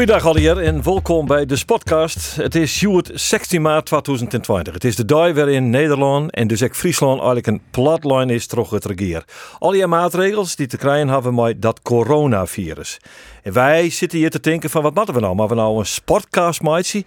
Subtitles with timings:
[0.00, 2.36] Goeiedag alweer en welkom bij de Spotcast.
[2.36, 4.74] Het is Sjoerd 16 maart 2020.
[4.74, 8.70] Het is de dag waarin Nederland en dus ook Friesland eigenlijk een platline is terug
[8.70, 9.24] het regeer.
[9.58, 12.98] Al die maatregels die te krijgen hebben met dat coronavirus.
[13.42, 15.34] En wij zitten hier te denken van wat moeten we nou?
[15.34, 17.04] Maar we nou een sportcast maken?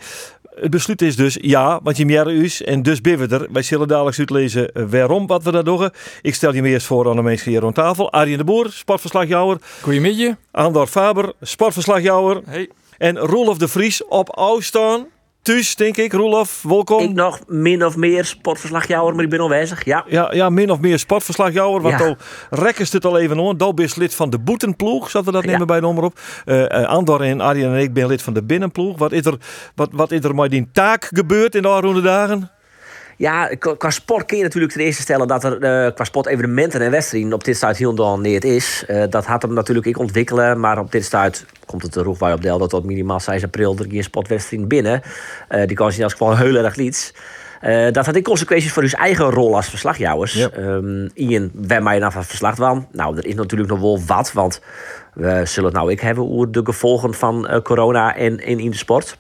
[0.56, 3.48] Het besluit is dus ja, want je meer is en dus we er.
[3.52, 5.90] Wij zullen dadelijk uitlezen eh, waarom wat we dat doen.
[6.22, 8.12] Ik stel je me eerst voor aan de mensen hier rond tafel.
[8.12, 9.58] Arjen de Boer, sportverslagjouwer.
[9.82, 10.36] Goedemiddag.
[10.52, 12.42] Andor Faber, sportverslagjouwer.
[12.46, 12.70] Hey.
[13.04, 15.06] En Roelof de Vries op afstand.
[15.42, 16.14] Thuis, denk ik.
[16.14, 17.00] Roelof, welkom.
[17.00, 19.86] Ik nog min of meer sportverslagjouwer, maar ik ben aanwezig.
[19.86, 20.06] Ja.
[20.08, 21.82] Ja, ja, min of meer sportverslagjouwer.
[21.82, 22.06] Want Ja.
[22.06, 22.18] dan
[22.50, 23.58] rekkest het al even aan.
[23.58, 25.52] Dan bent lid van de boetenploeg, zaten we dat Ja.
[25.52, 26.20] nemen bij de omroep.
[26.46, 28.98] Eh, Andor en Arjen en ik ben lid van de binnenploeg.
[28.98, 29.38] Wat is er,
[29.76, 32.52] wat, wat is er met die taak gebeurd in de aanroende dagen?
[33.24, 36.26] Ja, qua qua sport kun je natuurlijk ten eerste stellen dat er eh, qua sport
[36.26, 38.84] evenementen en wedstrijden op dit stuit heel dan niet is.
[38.88, 42.18] Eh, dat had hem natuurlijk ik ontwikkelen, maar op dit stuit komt het er ook
[42.18, 45.02] bij op deel dat tot minimaal 6 april er geen sportwedstrijd binnen.
[45.48, 47.14] Eh, die kan zien als gewoon heel erg iets.
[47.92, 50.34] Dat had ik consequenties voor uw eigen rol als verslagjouwers.
[50.34, 50.50] Ja.
[50.50, 52.88] Ehm, Ian, waar mij nou van verslag van?
[52.92, 54.62] Nou, er is natuurlijk nog wel wat, want
[55.14, 58.78] we zullen het nou ik hebben over de gevolgen van corona en, en in de
[58.78, 59.18] sport.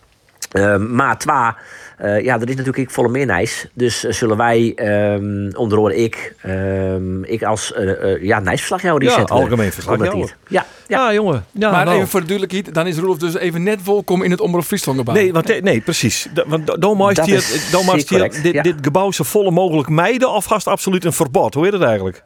[0.53, 1.57] Eh, maar twa,
[2.03, 3.67] eh, ja, er is natuurlijk ik volle meer nijs.
[3.73, 9.01] Dus eh, zullen wij, ehm onder andere ik, ehm, ik als eh eh, ja, nijsverslagjouwer
[9.07, 10.19] die Ja, algemeen verslagjouwer.
[10.19, 10.35] dat.
[10.47, 10.97] Ja, ja.
[11.07, 11.45] Ja, jongen.
[11.51, 11.95] Ja, maar nou.
[11.97, 14.97] even voor de duidelijkheid, dan is Roelof dus even net welkom in het Omroep Friesland
[14.97, 15.15] gebouw.
[15.15, 16.27] Nee, want, nee, precies.
[16.33, 18.61] Da- Want da- dan maakt Dat hier, dit, ja.
[18.61, 21.53] dit gebouw zo volle mogelijk meiden of gast absoluut een verbod.
[21.53, 22.23] Hoe is het eigenlijk?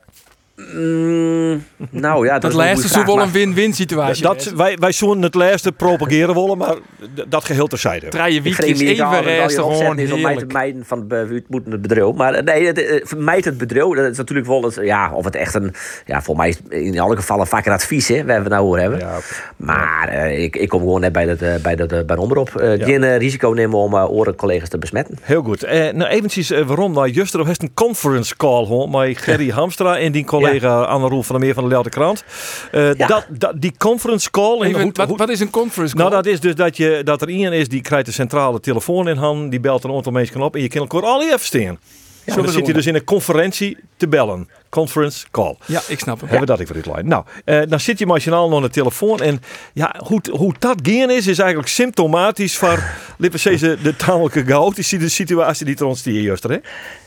[0.57, 4.23] Mm, nou ja, dat, dat laatste wel een win-win situatie.
[4.23, 6.75] Dat, wij, wij zouden het laatste propageren willen, maar
[7.27, 8.07] dat geheel terzijde.
[8.11, 11.61] Vreem niet even al, rest je gewoon is om mij te mijden van het moet
[11.69, 12.13] het bedrijf.
[12.13, 13.95] Maar eh, nee, het, eh, vermijd het bedrijf.
[13.95, 15.73] Dat is natuurlijk wel, het, ja, of het echt een,
[16.05, 18.49] ja, voor mij is het in alle gevallen vaak een advies, hè, waar we het
[18.49, 18.99] nou over hebben.
[18.99, 19.19] Ja.
[19.57, 22.55] Maar eh, ik, ik kom gewoon net bij, eh, bij, de, de, bij omroep.
[22.55, 22.85] Eh.
[22.85, 25.17] Geen risico nemen om uh, oren collega's te besmetten.
[25.21, 25.63] Heel goed.
[25.63, 26.93] Eh, nou, eventjes waarom.
[26.93, 31.23] Nou, Juster heeft een conference call hoor, met Gerry Hamstra en die collega Anne Roel
[31.23, 32.23] van der Meer van de Leeuwarden Krant.
[32.71, 33.07] Eh, Ja.
[33.07, 34.59] dat, dat, die conference call.
[34.61, 36.09] en Even, hoe- wat, hoe- wat is een conference call?
[36.09, 39.07] nou, dat is dus dat, je, dat er iemand is die krijgt de centrale telefoon
[39.07, 41.79] in handen, die belt een aantal mensen op en je kan elkaar al even staan.
[42.25, 44.49] Ja, dan zit je dus in een conferentie te bellen.
[44.69, 45.55] Conference call.
[45.65, 46.29] Ja, ik snap hem.
[46.29, 47.07] Hebben dat even dit lijn.
[47.07, 49.21] Nou, eh, dan zit je machinaal nog aan de telefoon.
[49.21, 49.41] En
[49.73, 52.83] ja, hoe, hoe dat gaan is, is eigenlijk symptomatisch voor,
[53.33, 56.51] zeggen, de tamelijke chaotische situatie die er ontstaat, Juster.
[56.51, 56.57] Hè?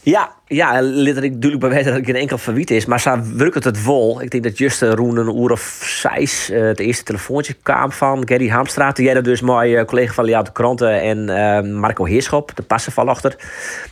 [0.03, 2.87] Ja, ja, letterlijk duidelijk bewijzen dat ik geen enkel verwiet is.
[2.87, 4.23] Maar ze werkt het vol.
[4.23, 7.93] Ik denk dat just uh, Roen een uur of zes eh, het eerste telefoontje kwam
[7.93, 8.93] van Gary Hamstra.
[8.93, 12.53] Die jij dat dus mooi eh, collega van Liaat de Kranten en eh, Marco Heerschop,
[12.55, 13.37] de passen van achter.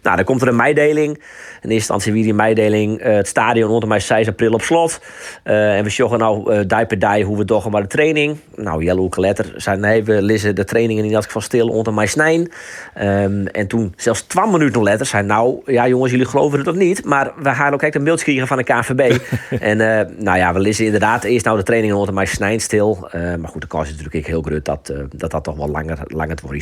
[0.03, 1.23] Nou, dan komt er een meideling.
[1.62, 5.01] In eerste instantie wie die meideling eh, het stadion rondom mij 6 april op slot.
[5.43, 8.37] Eh, en we joggen nou eh die per die hoe we doggen maar de training.
[8.57, 11.95] Nou, Jelle Hoeke Letter zei nee, we lezen de trainingen in dat geval stil onder
[11.95, 12.53] mij snijn.
[12.95, 16.75] Ehm, en toen, zelfs 12 minuten later, zei nou, ja jongens, jullie geloven het of
[16.75, 19.19] niet, maar we gaan ook echt een mailtje krijgen van de KNVB.
[19.71, 23.09] en eh, nou ja, we lezen inderdaad eerst nou de trainingen onder mij snijn stil.
[23.13, 26.37] Maar goed, de kans is natuurlijk heel groot dat, dat dat toch wel langer, langer
[26.43, 26.57] wordt.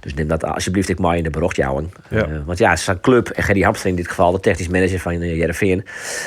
[0.00, 1.92] Dus neem dat alsjeblieft ik maar in de berocht jouwen.
[2.10, 2.26] Ja.
[2.46, 4.98] Want ja, het is een club en Gerry Hamster in dit geval, de technisch manager
[4.98, 5.84] van uh, Jereveen.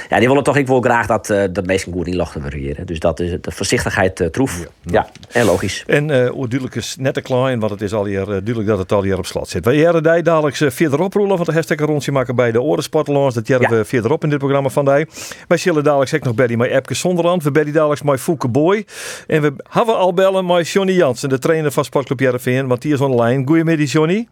[0.09, 2.85] Ja, die willen toch ik wil graag dat eh dat mensen goed niet lachen variëren.
[2.85, 4.68] Dus dat is de voorzichtigheid eh, troef.
[4.84, 5.09] Ja.
[5.31, 5.84] en logisch.
[5.88, 8.68] En eh hoe duidelijk is net te klein, want het is al hier eh, duidelijk
[8.68, 9.66] dat het al hier op slot zit.
[9.66, 12.62] Wij jaren die dadelijk eh, verderop rollen, want de hashtag een rondje maken bij de
[12.62, 13.34] Orensportlons.
[13.34, 13.78] Dat jaren Ja.
[13.78, 15.06] we verderop in dit programma van die.
[15.47, 17.44] Wij zullen dadelijk ook nog Betty met Epke Zonderland.
[17.44, 18.85] We bellen dadelijk met Fouke Boy.
[19.28, 22.68] En we hebben al bellen met Johnny Jansen, de trainer van Sportclub Jereveen.
[22.68, 23.45] Want die is online.
[23.45, 24.28] Goedemiddag Johnny.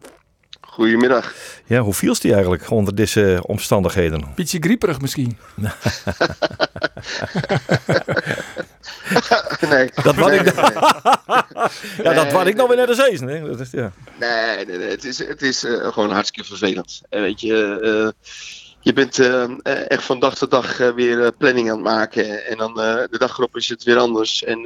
[0.75, 1.34] Goedemiddag.
[1.66, 4.31] Ja, hoe viel die eigenlijk onder deze omstandigheden?
[4.36, 5.38] Beetje grieperig misschien.
[9.69, 9.89] nee.
[10.04, 10.74] Dat wat nee, ik, nee,
[12.04, 13.19] ja, dat wat ik nou weer net eens eens.
[13.19, 13.48] Hè?
[13.48, 13.92] Dat is, ja.
[14.19, 14.89] nee, nee, nee.
[14.89, 17.01] Het is, het is eh, gewoon hartstikke vervelend.
[17.10, 18.31] En weet je, eh,
[18.80, 19.51] je bent eh, eh,
[19.88, 22.45] echt van dag tot dag eh, weer eh, planning aan het maken.
[22.45, 24.44] En dan eh, de dag erop is het weer anders.
[24.44, 24.60] En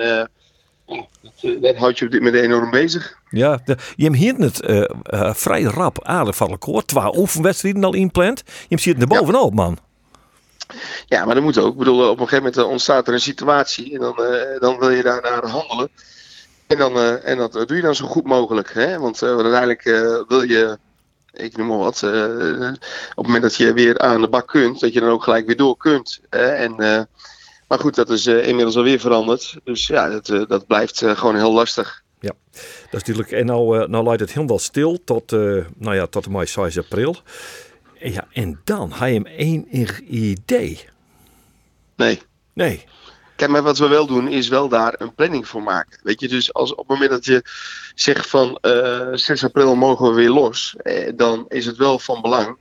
[0.90, 3.18] eh, dat, dat houdt je op dit moment enorm bezig.
[3.30, 6.00] Ja, de, je hebt hier het eh, eh, vrij rap
[6.38, 6.88] akkoord.
[6.88, 8.44] Twee oefenwedstrijden al inplant.
[8.68, 9.78] Je ziet er bovenop, man.
[11.06, 11.72] Ja, maar dat moet ook.
[11.72, 13.94] Ik bedoel, op een gegeven moment ontstaat er een situatie.
[13.94, 14.16] En dan,
[14.60, 15.90] dan wil je daar naar handelen.
[16.68, 18.74] En, dan, en dat doe je dan zo goed mogelijk.
[18.74, 19.00] Hè?
[19.00, 19.84] Want uiteindelijk
[20.28, 20.78] wil je
[21.34, 22.04] Ik noem maar wat.
[22.04, 25.46] op het moment dat je weer aan de bak kunt, dat je dan ook gelijk
[25.46, 26.20] weer door kunt.
[26.30, 26.76] en,
[27.69, 29.56] maar goed, dat is eh, inmiddels alweer veranderd.
[29.63, 32.01] Dus ja, dat, eh, dat blijft eh, gewoon heel lastig.
[32.92, 35.31] Dat is natuurlijk, en nou, nou leidt het helemaal stil tot,
[35.77, 37.16] nou ja, tot met 6 april.
[38.00, 39.68] En ja, en dan je hem één
[40.16, 40.89] idee.
[41.95, 42.21] Nee.
[42.54, 42.86] Nee.
[43.39, 46.00] Kijk, maar wat we wel doen, is wel daar een planning voor maken.
[46.04, 47.44] Weet je, dus als op het moment dat je
[47.95, 52.21] zegt van eh 6 april mogen we weer los, eh, dan is het wel van
[52.21, 52.57] belang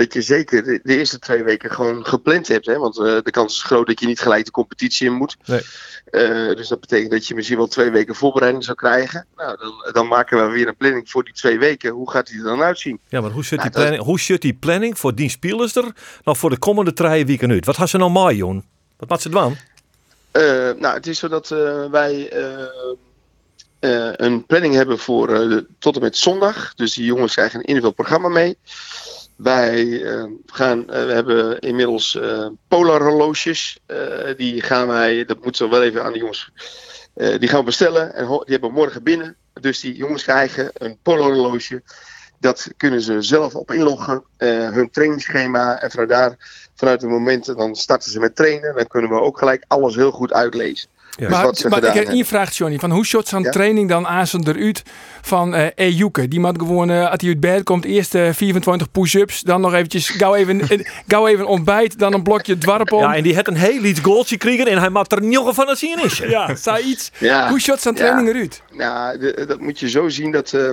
[0.00, 2.66] dat je zeker de, de eerste twee weken gewoon gepland hebt.
[2.66, 2.78] Hè?
[2.78, 5.36] Want eh, de kans is groot dat je niet gelijk de competitie in moet.
[5.44, 5.60] Nee.
[6.04, 9.26] Eh, dus dat betekent dat je misschien wel twee weken voorbereiding zou krijgen.
[9.36, 11.90] Nou, dan, dan maken we weer een planning voor die twee weken.
[11.90, 13.00] Hoe gaat die er dan uitzien?
[13.08, 15.76] Ja, maar hoe zit, die Nou, dat- planning, hoe zit die planning voor die spelers
[15.76, 15.92] er
[16.24, 17.64] nog voor de komende drie weken uit?
[17.66, 18.64] Wat had ze nou mooi, Joen?
[18.96, 19.56] Wat moet ze doen?
[20.30, 20.42] Eh,
[20.78, 21.48] nou, het is zo dat
[21.90, 22.32] wij
[24.16, 26.74] een planning hebben voor tot en met zondag.
[26.74, 28.56] Dus die jongens krijgen een individueel programma mee.
[29.42, 33.78] Wij eh, gaan, eh, we hebben inmiddels eh polar horloges.
[34.36, 36.50] Die gaan wij, dat moeten we wel even aan de jongens,
[37.14, 38.14] die gaan bestellen.
[38.14, 39.36] En die hebben we morgen binnen.
[39.60, 41.82] Dus die jongens krijgen een polar horloge.
[42.38, 44.24] Dat kunnen ze zelf op inloggen.
[44.72, 45.80] hun trainingsschema.
[45.80, 46.36] En vanuit daar,
[46.74, 48.74] vanuit het moment, dan starten ze met trainen.
[48.74, 50.88] Dan kunnen we ook gelijk alles heel goed uitlezen.
[51.16, 51.28] Ja.
[51.28, 52.78] Dus Maar, ze maar ik heb één vraag, Johnny.
[52.78, 53.50] Van hoe shot zo'n Ja?
[53.50, 54.82] training dan aan zijn eruit
[55.22, 56.28] van eh Ejuke?
[56.28, 59.40] Die moet gewoon, eh, als hij uit bed komt, eerst eh, 24 push-ups.
[59.40, 61.98] Dan nog eventjes gauw even, eh, gauw even ontbijt.
[61.98, 62.98] Dan een blokje dwarpel.
[62.98, 65.68] Ja, en die had een heel iets goaltje gekregen en hij maakt er nog van
[65.68, 66.18] het zien is.
[66.18, 67.10] Ja, zei iets.
[67.18, 67.98] Ja, Hoe shot zo'n Ja.
[67.98, 68.62] training eruit?
[68.72, 70.70] nou, dat moet je zo zien dat eh,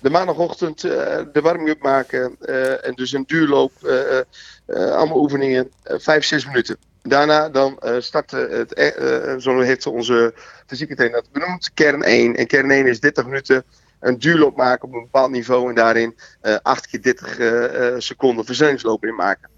[0.00, 0.90] de maandagochtend eh,
[1.32, 2.36] de warming-up maken.
[2.40, 4.24] eh, en dus een duurloop, eh, eh,
[4.66, 6.76] eh, allemaal oefeningen, eh, vijf, zes minuten.
[7.02, 10.34] Daarna dan eh starten het, eh, eh, zo heeft onze
[10.66, 12.36] fysieke trainer dat benoemd, kern 1.
[12.36, 13.64] En kern 1 is 30 minuten
[14.00, 17.94] een duurloop maken op een bepaald niveau en daarin eh 8 keer 30 eh, eh,
[17.98, 19.48] seconden versnellingsloop in maken.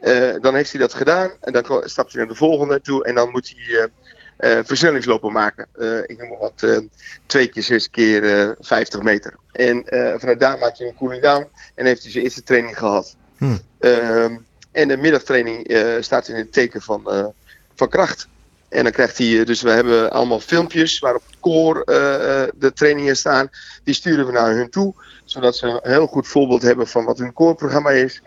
[0.00, 3.14] Eh, dan heeft hij dat gedaan en dan stapt hij naar de volgende toe en
[3.14, 3.88] dan moet hij eh,
[4.36, 5.66] eh, versnellingslopen maken.
[5.72, 6.78] Eh, ik noem maar wat, eh,
[7.26, 9.34] twee keer zes keer eh 50 meter.
[9.52, 12.78] En eh, vanuit daar maakt hij een cooling down en heeft hij zijn eerste training
[12.78, 13.16] gehad.
[13.36, 13.60] Hmm.
[13.78, 14.36] Ehm,
[14.76, 17.26] en de middagtraining eh, staat in het teken van, eh,
[17.74, 18.28] van kracht.
[18.68, 23.16] En dan krijgt hij, eh, dus we hebben allemaal filmpjes waarop eh, eh, de trainingen
[23.16, 23.50] staan.
[23.84, 24.94] Die sturen we naar hun toe,
[25.24, 28.22] zodat ze een heel goed voorbeeld hebben van wat hun core-programma is.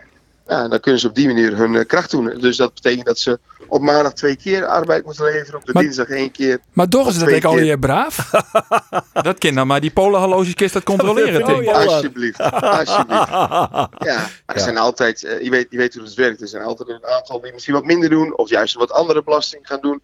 [0.50, 2.38] Ja, dan kunnen ze op die manier hun eh, kracht doen.
[2.40, 5.82] Dus dat betekent dat ze op maandag twee keer arbeid moeten leveren, op de Maar-
[5.82, 6.58] dinsdag één keer.
[6.72, 7.62] Maar toch is dat ik al keer.
[7.62, 8.30] hier braaf.
[9.22, 11.62] Dat kan dan, maar die polenhorloges kist dat controleren, Oh, Tim.
[11.62, 11.72] ja.
[11.72, 13.28] Alsjeblieft, alsjeblieft.
[13.30, 14.62] Ja, maar er Ja.
[14.62, 16.40] zijn altijd, eh, je, weet, je weet hoe het werkt.
[16.40, 19.22] Er zijn altijd een aantal die misschien wat minder doen, of juist een wat andere
[19.22, 20.02] belasting gaan doen.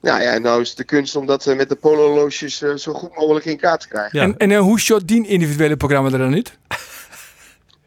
[0.00, 2.74] Nou ja, en nou is het de kunst om dat eh, met de pololoosjes eh,
[2.74, 4.18] zo goed mogelijk in kaart te krijgen.
[4.18, 4.24] Ja.
[4.24, 6.58] En, en hoe shot die individuele programma er dan uit?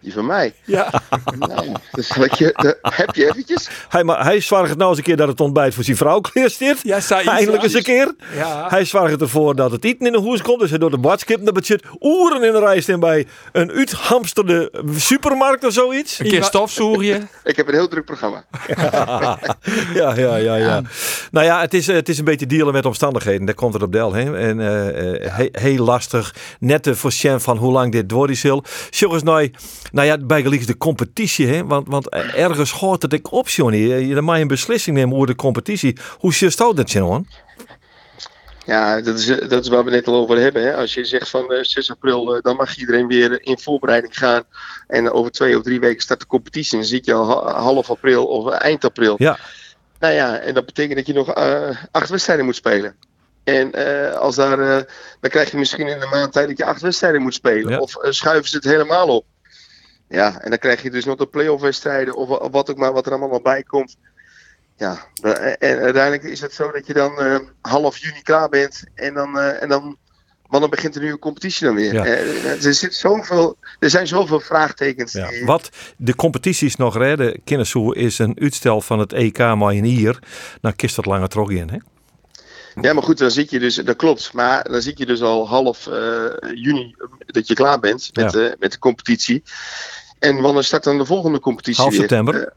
[0.03, 0.53] Die van mij.
[0.63, 0.89] Ja.
[1.39, 2.07] Nou, dus
[2.38, 3.69] je, heb je eventjes?
[3.89, 6.50] Hij, maar hij zwaagt nou eens een keer dat het ontbijt voor zijn vrouw klaar
[6.50, 6.79] staat.
[6.83, 7.27] Ja, zei.
[7.27, 8.15] Eindelijk eens een keer.
[8.35, 8.65] Ja.
[8.69, 10.59] Hij zwaagt ervoor dat het eten in de hoes komt.
[10.59, 14.71] Dus hij door de badskip dat budget oeren in de rij staan bij een uithamsterde
[14.95, 16.19] supermarkt of zoiets.
[16.19, 17.21] Een keer stofzoerje.
[17.44, 18.44] Ik heb een heel druk programma.
[19.94, 20.81] Ja, ja, ja, ja.
[21.31, 23.45] Nou ja, het is, eh, het is een beetje dealen met omstandigheden.
[23.45, 24.13] Daar komt het op del.
[24.13, 24.38] Hè?
[24.38, 26.35] En eh, eh, he- heel lastig.
[26.59, 28.41] Net te voorzien van hoe lang dit door is.
[28.89, 29.51] Jongens, nou,
[29.94, 31.48] nou ja, bij de competitie.
[31.48, 31.66] Hè?
[31.66, 33.92] Want, want eh, ergens hoort het ik op, Johnny.
[33.92, 35.98] Eh, Je mag je een beslissing nemen over de competitie.
[36.18, 37.28] Hoe zit het dat, Johan?
[38.65, 40.63] Ja, dat is, eh, dat is waar we net al over hebben.
[40.63, 40.75] Hè.
[40.75, 44.44] Als je zegt van eh, 6 april, eh, dan mag iedereen weer in voorbereiding gaan.
[44.88, 46.72] En over twee of drie weken start de competitie.
[46.72, 49.15] En dan zit je al ha- half april of eind april.
[49.17, 49.38] Ja.
[50.00, 52.96] Nou ja, en dat betekent dat je nog eh, acht wedstrijden moet spelen.
[53.44, 54.84] En eh, als daar, eh,
[55.20, 57.72] dan krijg je misschien in een maand tijd dat je acht wedstrijden moet spelen.
[57.72, 57.79] Ja.
[57.79, 59.25] Of eh, schuiven ze het helemaal op.
[60.13, 62.77] Ja, en dan krijg je dus nog de play-off wedstrijden of, wa- of wat ook
[62.77, 63.96] maar wat er allemaal bij komt.
[64.77, 68.84] Ja, eh, en uiteindelijk is het zo dat je dan eh, half juni klaar bent
[68.96, 69.98] en dan, eh, en dan,
[70.50, 71.93] dan begint de nieuwe competitie dan weer.
[71.93, 72.05] Ja.
[72.05, 75.12] Er, zit zoveel, er zijn zoveel vraagtekens.
[75.13, 75.29] Ja.
[75.46, 80.20] Wat de competities nog redden, Kinnershoe, is een uitstel van het EK maar in hier.
[80.62, 81.77] Dan kist dat langer terug in, hè?
[82.82, 84.34] Ja, maar goed, dan zit je dus, dat klopt.
[84.34, 85.86] Maar dan zit je dus al half
[86.53, 88.55] juni dat je klaar bent met, Ja.
[88.60, 89.43] met de competitie.
[90.24, 92.00] En wanneer start dan de volgende competitie Half weer?
[92.00, 92.36] september.
[92.48, 92.51] Eh,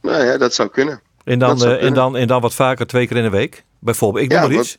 [0.00, 1.00] nou ja, dat zou kunnen.
[1.24, 3.64] En dan, eh, en, dan, en dan wat vaker twee keer in de week.
[3.78, 4.78] Bijvoorbeeld, ik noem Ja, maar iets.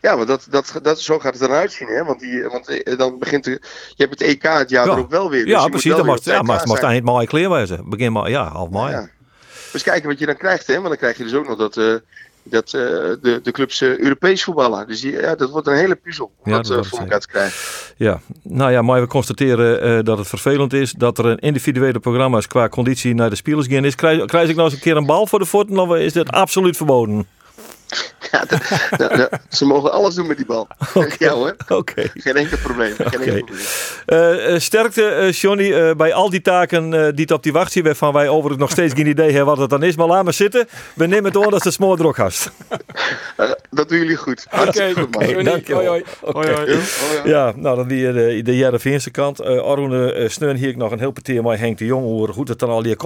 [0.00, 1.88] Ja, want dat, dat, dat, zo gaat het eruit zien.
[1.88, 2.04] Hè?
[2.04, 4.92] Want, die, want eh, dan begint de, je hebt het EK het jaar Ja.
[4.92, 5.44] er ook wel weer.
[5.44, 5.90] Dus Ja, precies.
[5.90, 6.84] Dan op ja, moest zijn.
[6.84, 7.66] eind mei klaar.
[7.84, 8.90] Begin maar, ja, half mei.
[8.90, 9.08] Ja.
[9.72, 10.74] Dus kijken wat je dan krijgt, hè?
[10.74, 11.76] Want dan krijg je dus ook nog dat,
[12.42, 12.80] dat eh,
[13.22, 14.86] de, de clubs eh, Europees voetballen.
[14.86, 17.20] Dus die, ja, dat wordt een hele puzzel om Ja, dat dat eh, voor elkaar
[17.20, 17.58] te krijgen.
[17.96, 22.46] Ja, nou ja, maar we constateren dat het vervelend is dat er een individuele programma's
[22.46, 23.94] qua conditie naar de spelers gaan is.
[23.94, 26.30] Krijg, krijg ik nou eens een keer een bal voor de voeten of is dit
[26.30, 27.26] absoluut verboden?
[28.98, 30.66] Ja, ze mogen alles doen met die bal.
[31.18, 32.10] Ja hoor, Oké.
[32.14, 32.94] geen enkel probleem.
[32.96, 33.16] Geen Oké.
[33.16, 33.66] enkel probleem.
[34.06, 37.52] Eh, eh, sterkte, eh, Johnny, eh, bij al die taken eh, die het op die
[37.52, 39.96] wacht zien, waarvan wij overigens nog steeds geen idee hebben wat het dan is.
[39.96, 40.68] Maar laat maar zitten.
[40.94, 42.50] We nemen het aan dat ze smoor druk hast.
[43.36, 44.46] Eh, dat doen jullie goed.
[44.48, 45.26] Hartstikke goed, man.
[45.26, 45.86] Johnny, dankjewel.
[45.86, 46.32] hoi, hoi.
[46.32, 46.78] Hoi, hoi.
[47.24, 49.40] Ja, oh nou dan weer de, de Jereveense kant.
[49.40, 52.04] Uh, uh, Sneun hier ik nog een heel peteer met Henk de Jong.
[52.04, 52.96] Hoe goed het dan al die.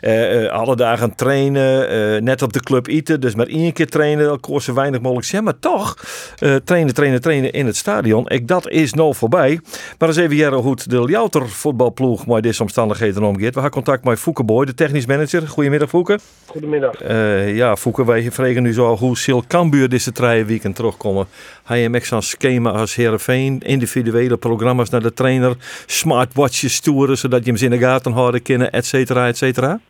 [0.00, 3.20] Uh, uh, alle dagen trainen, uh, net op de club eten.
[3.20, 5.26] Dus maar één keer trainen, dan kost ze weinig mogelijk.
[5.26, 5.96] Ja, maar toch,
[6.38, 8.28] uh, trainen, trainen, trainen in het stadion.
[8.28, 9.60] Ik, dat is nou voorbij.
[9.98, 13.54] Maar eens even jaren hoe de Ljouter voetbalploeg met deze omstandigheden omgeeft.
[13.54, 15.48] We hebben contact met Fouke Boy, de technisch manager.
[15.48, 16.18] Goedemiddag Fouke.
[16.46, 17.02] Goedemiddag.
[17.02, 21.26] Uh, ja, Fouke, wij vregen nu zo hoe Sil Cambuur deze drie weekend terugkomen.
[21.64, 27.52] Hij heeft zo'n schema als Heerenveen, individuele programma's naar de trainer, smartwatches sturen zodat je
[27.52, 29.80] hem in de gaten houden kunnen, et cetera, et cetera?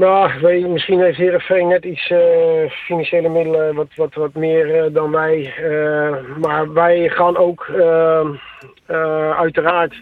[0.00, 2.18] Nou, misschien heeft Heerenveen net iets uh,
[2.68, 5.54] financiële middelen wat, wat, wat meer uh, dan wij.
[5.60, 7.70] Uh, maar wij gaan ook
[9.36, 9.94] uiteraard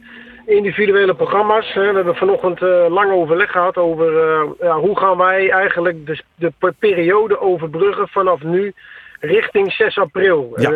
[0.46, 1.72] individuele programma's.
[1.72, 1.88] Hè.
[1.88, 4.12] We hebben vanochtend lang overleg gehad over
[4.60, 8.72] ja, hoe gaan wij eigenlijk de, de periode overbruggen vanaf nu
[9.20, 10.52] richting 6 april.
[10.56, 10.70] Ja.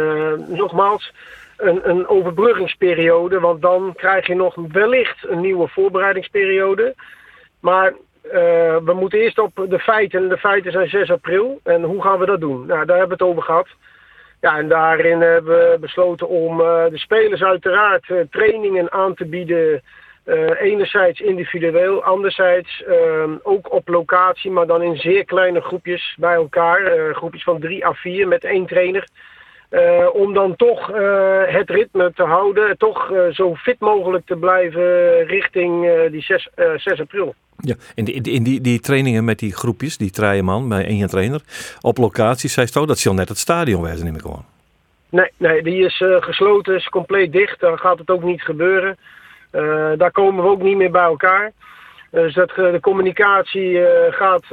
[0.48, 1.12] Nogmaals,
[1.56, 6.94] een, een overbruggingsperiode, want dan krijg je nog wellicht een nieuwe voorbereidingsperiode.
[7.60, 7.92] Maar
[8.24, 8.32] uh,
[8.84, 11.60] we moeten eerst op de feiten, en de feiten zijn 6 april.
[11.64, 12.66] En hoe gaan we dat doen?
[12.66, 13.68] Nou, daar hebben we het over gehad.
[14.40, 19.82] Ja, en daarin hebben we besloten om uh, de spelers uiteraard trainingen aan te bieden.
[20.60, 22.84] enerzijds individueel, anderzijds
[23.42, 27.14] ook op locatie, maar dan in zeer kleine groepjes bij elkaar.
[27.14, 29.08] groepjes van 3 à 4 met één trainer.
[30.12, 30.86] Om dan toch
[31.46, 37.34] het ritme te houden, toch zo fit mogelijk te blijven richting die 6, 6 april.
[37.64, 41.40] Ja, in, die, die, trainingen met die groepjes, die man bij één trainer,
[41.80, 44.44] op locatie, zei je dat zal net het stadion wezen, neem ik gewoon.
[45.08, 48.96] Nee, nee, die is gesloten, is compleet dicht, dan gaat het ook niet gebeuren.
[49.96, 51.52] daar komen we ook niet meer bij elkaar.
[52.10, 54.44] Dus dat, de communicatie gaat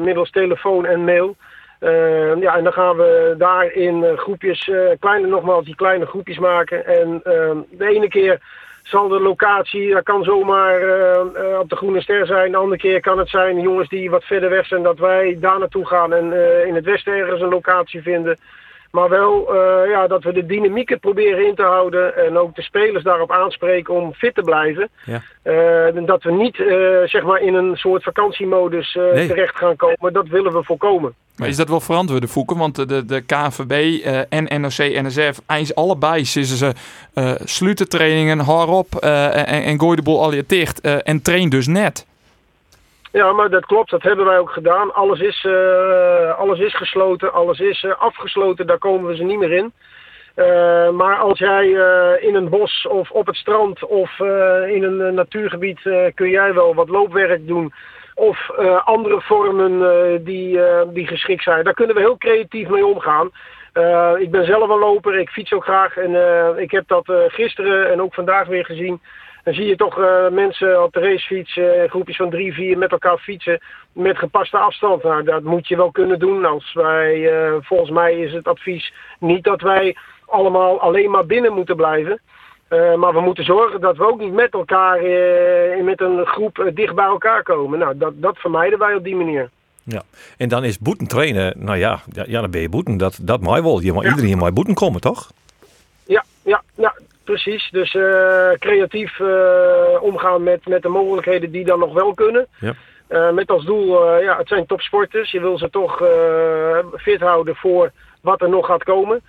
[0.00, 1.36] middels telefoon en mail.
[2.40, 6.86] Ja, en dan gaan we daar in groepjes, kleine, nogmaals, die kleine groepjes maken.
[6.86, 7.20] En
[7.70, 8.40] de ene keer
[8.88, 10.80] zal de locatie, dat kan zomaar
[11.60, 12.50] op de Groene Ster zijn.
[12.50, 15.58] De andere keer kan het zijn jongens die wat verder weg zijn, dat wij daar
[15.58, 16.32] naartoe gaan en
[16.66, 18.38] in het westen ergens een locatie vinden.
[18.90, 22.16] Maar wel uh, ja, dat we de dynamieken proberen in te houden.
[22.16, 24.88] En ook de spelers daarop aanspreken om fit te blijven.
[25.04, 25.22] Ja.
[25.44, 26.68] Uh, dat we niet uh,
[27.04, 29.26] zeg maar in een soort vakantiemodus nee.
[29.26, 30.12] terecht gaan komen.
[30.12, 31.14] Dat willen we voorkomen.
[31.36, 32.56] Maar is dat wel verantwoord, Voeken?
[32.56, 36.72] Want de, de KNVB en NOC, NSF, eens allebei zitten ze
[37.44, 40.80] sluiten trainingen, hard op en, en gooi de boel al je dicht.
[40.80, 42.06] en train dus net.
[43.12, 43.90] Ja, maar dat klopt.
[43.90, 44.94] Dat hebben wij ook gedaan.
[44.94, 48.66] Alles is, uh, alles is gesloten, alles is uh, afgesloten.
[48.66, 49.72] Daar komen we ze niet meer in.
[50.36, 51.66] Uh, maar als jij
[52.20, 54.18] in een bos of op het strand of
[54.68, 55.80] in een natuurgebied
[56.14, 57.72] kun jij wel wat loopwerk doen.
[58.14, 58.50] Of
[58.84, 59.78] andere vormen
[60.24, 60.60] die,
[60.92, 61.64] die geschikt zijn.
[61.64, 63.30] Daar kunnen we heel creatief mee omgaan.
[64.18, 65.96] ik ben zelf een loper, ik fiets ook graag.
[65.96, 66.14] En
[66.58, 69.00] ik heb dat gisteren en ook vandaag weer gezien
[69.48, 72.90] dan zie je toch uh, mensen op de racefiets, uh, groepjes van drie, vier met
[72.90, 73.60] elkaar fietsen
[73.92, 75.02] met gepaste afstand.
[75.02, 76.44] Nou, dat moet je wel kunnen doen.
[76.44, 81.52] Als wij, uh, volgens mij is het advies niet dat wij allemaal alleen maar binnen
[81.52, 82.20] moeten blijven.
[82.68, 85.00] maar we moeten zorgen dat we ook niet met elkaar,
[85.82, 87.78] met een groep dicht bij elkaar komen.
[87.78, 89.50] Nou, dat, dat vermijden wij op die manier.
[89.82, 90.02] Ja,
[90.36, 92.96] en dan is boeten trainen, nou ja, ja, dan ben je boeten.
[92.96, 93.80] Dat, dat mag wel.
[93.80, 94.08] Je mag ja.
[94.08, 95.30] iedereen mag boeten komen, toch?
[96.06, 96.94] Ja, ja, ja.
[97.28, 99.28] Precies, dus uh, creatief uh,
[100.00, 102.46] omgaan met, met de mogelijkheden die dan nog wel kunnen.
[102.60, 102.74] Ja.
[103.08, 105.30] Uh, met als doel, ja, het zijn topsporters.
[105.30, 106.02] Je wil ze toch
[106.96, 109.20] fit houden voor wat er nog gaat komen.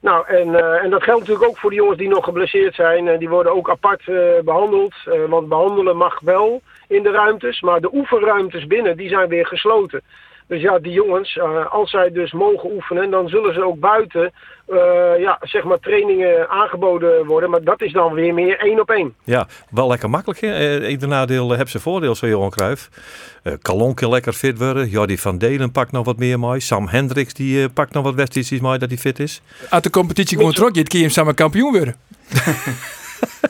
[0.00, 3.18] Nou, en, en dat geldt natuurlijk ook voor de jongens die nog geblesseerd zijn.
[3.18, 4.04] die worden ook apart
[4.44, 4.94] behandeld.
[5.28, 7.60] want behandelen mag wel in de ruimtes.
[7.60, 10.00] Maar de oefenruimtes binnen, die zijn weer gesloten.
[10.48, 14.32] Dus ja, die jongens, uh, als zij dus mogen oefenen, dan zullen ze ook buiten
[14.68, 14.78] uh,
[15.18, 17.50] ja, zeg maar trainingen aangeboden worden.
[17.50, 19.14] Maar dat is dan weer meer één op één.
[19.24, 20.40] Ja, wel lekker makkelijk.
[20.40, 20.86] Hè?
[20.86, 22.88] Ieder nadeel heeft zijn voordeel, zo Johan Cruijff.
[23.42, 24.88] Uh, Kalonke lekker fit worden.
[24.88, 26.60] Jordi van Delen pakt nog wat meer mooi.
[26.60, 29.42] Sam Hendricks die uh, pakt nog wat wedstrijdjes mooi dat hij fit is.
[29.70, 31.96] Uit de competitie gewoon trok je het keer hem samen kampioen worden.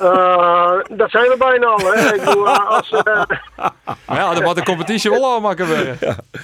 [0.00, 2.15] Uh, dat zijn we bijna al, hè.
[2.15, 3.23] Ik bedoel, als, uh...
[4.07, 5.97] Ja, dan moet de competitie wel al maken worden.
[6.00, 6.17] Ja.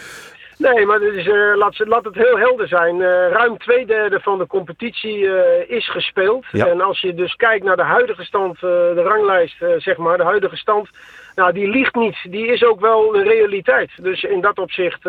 [0.58, 3.02] Nee, maar eh, laat, laat het heel helder zijn.
[3.02, 6.46] Eh, ruim twee derde van de competitie eh, is gespeeld.
[6.50, 6.66] Ja.
[6.66, 10.56] En als je dus kijkt naar de huidige stand, de ranglijst, zeg maar, de huidige
[10.56, 10.88] stand.
[11.34, 12.16] Nou, die ligt niet.
[12.22, 13.90] Die is ook wel een realiteit.
[13.96, 15.04] Dus in dat opzicht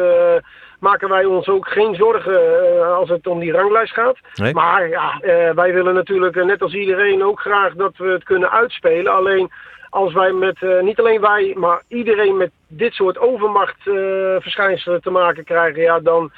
[0.80, 4.18] maken wij ons ook geen zorgen als het om die ranglijst gaat.
[4.34, 4.54] Nee.
[4.54, 5.20] Maar ja,
[5.56, 9.14] wij willen natuurlijk, net als iedereen, ook graag dat we het kunnen uitspelen.
[9.14, 9.52] Alleen
[9.94, 15.44] als wij met, eh, niet alleen wij, maar iedereen met dit soort overmachtverschijnselen te maken
[15.44, 16.32] krijgen, ja, dan,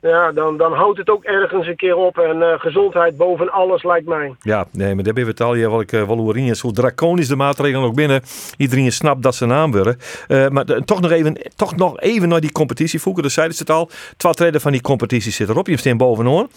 [0.00, 2.18] ja, dan, dan houdt het ook ergens een keer op.
[2.18, 4.34] En eh, gezondheid boven alles lijkt mij.
[4.40, 6.60] Ja, nee, maar daar ben we het wel, ik, eh, wel is.
[6.60, 8.22] Hoe draconisch de maatregelen ook binnen.
[8.56, 9.74] Iedereen snapt dat ze naam.
[9.76, 13.22] Eh, maar toch, nog even, toch nog even naar die competitie voegen.
[13.22, 13.90] Dus zeiden ze het al.
[14.16, 15.66] Twee derde van die competitie zit erop.
[15.66, 16.48] Je staan bovenaan.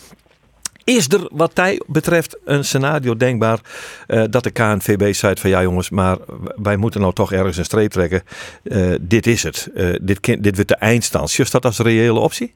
[0.97, 3.59] Is er wat hij betreft een scenario denkbaar
[4.07, 6.17] eh, dat de KNVB zei van ja jongens, maar
[6.55, 8.23] wij moeten nou toch ergens een streep trekken.
[8.63, 9.71] Eh, dit is het.
[9.75, 11.31] Eh, dit, dit wordt de eindstand.
[11.31, 12.55] Just dat als reële optie?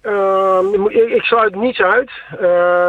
[0.00, 2.10] Ehm, ik sluit niets uit.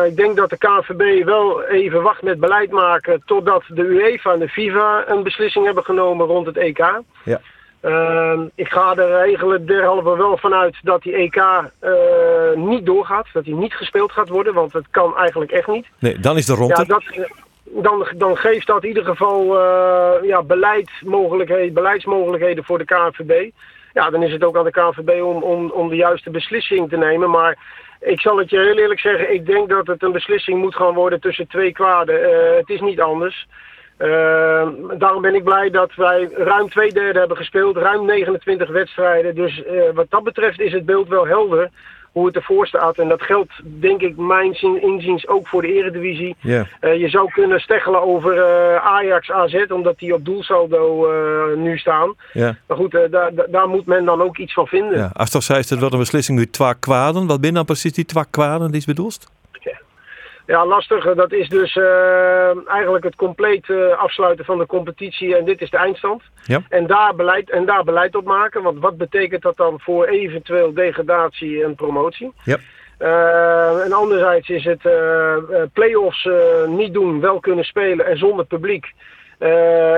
[0.08, 4.40] Ik denk dat de KNVB wel even wacht met beleid maken totdat de UEFA en
[4.40, 7.02] de FIFA een beslissing hebben genomen rond het EK.
[7.24, 7.42] Ja.
[7.82, 11.92] Ehm, ik ga er eigenlijk derhalve wel vanuit dat die EK eh,
[12.56, 15.88] niet doorgaat, dat die niet gespeeld gaat worden, want het kan eigenlijk echt niet.
[16.00, 16.78] Nee, dan is de rond.
[16.78, 17.04] Ja, dat,
[17.64, 23.50] dan, dan geeft dat in ieder geval eh, ja, beleidsmogelijkheden, beleidsmogelijkheden voor de KNVB.
[23.94, 26.98] Ja, dan is het ook aan de KNVB om, om, om de juiste beslissing te
[26.98, 27.30] nemen.
[27.30, 27.58] Maar
[28.00, 30.94] ik zal het je heel eerlijk zeggen, ik denk dat het een beslissing moet gaan
[30.94, 32.24] worden tussen twee kwaden.
[32.24, 33.48] Eh, het is niet anders.
[34.02, 34.68] Eh,
[34.98, 39.36] daarom ben ik blij dat wij ruim twee derde hebben gespeeld, ruim 29 wedstrijden.
[39.36, 41.70] Dus eh, wat dat betreft is het beeld wel helder
[42.12, 42.98] hoe het ervoor staat.
[42.98, 46.36] En dat geldt denk ik mijn zin- inziens ook voor de eredivisie.
[46.80, 51.08] Eh, je zou kunnen steggelen over eh, Ajax AZ, omdat die op doelsaldo
[51.56, 52.14] nu staan.
[52.68, 54.98] Maar goed, daar, daar- moet men dan ook iets van vinden.
[54.98, 57.28] Ja, als toch zei het wel een beslissing uit twee kwaden.
[57.28, 59.32] Wat ben dan precies die twee kwaden die is bedoeld?
[60.52, 61.14] Ja, lastig.
[61.14, 65.36] Dat is dus eh, eigenlijk het compleet eh, afsluiten van de competitie.
[65.36, 66.22] En dit is de eindstand.
[66.44, 66.62] Ja.
[66.70, 68.64] En, daar beleid, en daar beleid op maken.
[68.64, 72.34] Want wat betekent dat dan voor eventueel degradatie en promotie?
[72.44, 72.58] Ja.
[72.98, 74.82] Eh, en anderzijds is het
[75.74, 76.30] play-offs
[76.68, 78.94] niet doen, wel kunnen spelen en zonder publiek.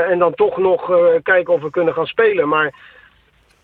[0.10, 0.92] En dan toch nog
[1.24, 2.48] kijken of we kunnen gaan spelen.
[2.48, 2.74] Maar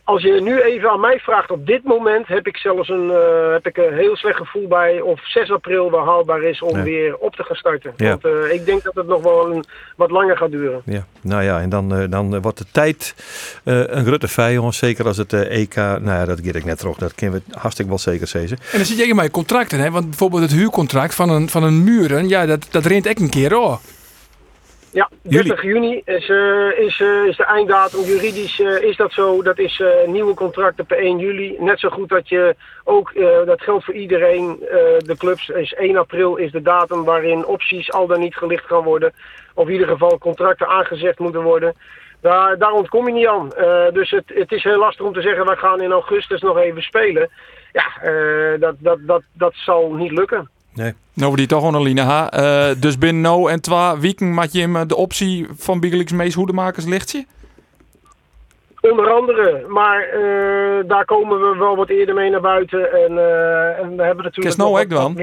[0.09, 3.51] als je nu even aan mij vraagt, op dit moment heb ik zelfs een, eh,
[3.51, 7.17] heb ik een heel slecht gevoel bij of 6 april wel haalbaar is om weer
[7.17, 7.93] op te gaan starten.
[7.97, 8.09] Ja.
[8.09, 9.63] Want eh, ik denk dat het nog wel een,
[9.95, 10.81] wat langer gaat duren.
[10.85, 13.15] Ja, nou ja, en dan, eh, dan wordt de tijd
[13.63, 14.75] eh, een grote vijand.
[14.75, 16.97] Zeker als het eh, EK, nou ja, dat geef ik net terug.
[16.97, 18.57] Dat kunnen we hartstikke wel zeker zeggen.
[18.57, 19.91] En dan zit je bij contracten, hè?
[19.91, 23.29] Want bijvoorbeeld het huurcontract van een, van een muren, ja, dat, dat rent echt een
[23.29, 23.79] keer hoor.
[24.91, 28.01] Ja, 30 juni is, eh, is, eh, is de einddatum.
[28.01, 29.43] Juridisch eh, is dat zo.
[29.43, 31.55] Dat is nieuwe contracten per 1 juli.
[31.59, 33.13] Net zo goed dat je ook,
[33.45, 34.57] dat geldt voor iedereen,
[34.97, 38.83] de clubs, is 1 april is de datum waarin opties al dan niet gelicht gaan
[38.83, 39.13] worden.
[39.53, 41.73] Of in ieder geval contracten aangezegd moeten worden.
[42.21, 43.49] Daar, daar ontkom je niet aan.
[43.93, 46.81] Dus het, het is heel lastig om te zeggen, wij gaan in augustus nog even
[46.81, 47.29] spelen.
[47.71, 47.87] Ja,
[48.57, 50.49] dat, dat, dat, dat zal niet lukken.
[50.73, 50.93] Nee.
[51.13, 52.31] Nou, die toch gewoon Aline ha.
[52.31, 56.11] Eh, dus binnen nou en twee weken maak je hem eh, de optie van Biggelix
[56.11, 57.25] Mees Hoedemakers ligt je?
[58.81, 62.91] Onder andere, maar eh, daar komen we wel wat eerder mee naar buiten.
[62.91, 65.13] En, eh, en we hebben natuurlijk Kist nou ook dan?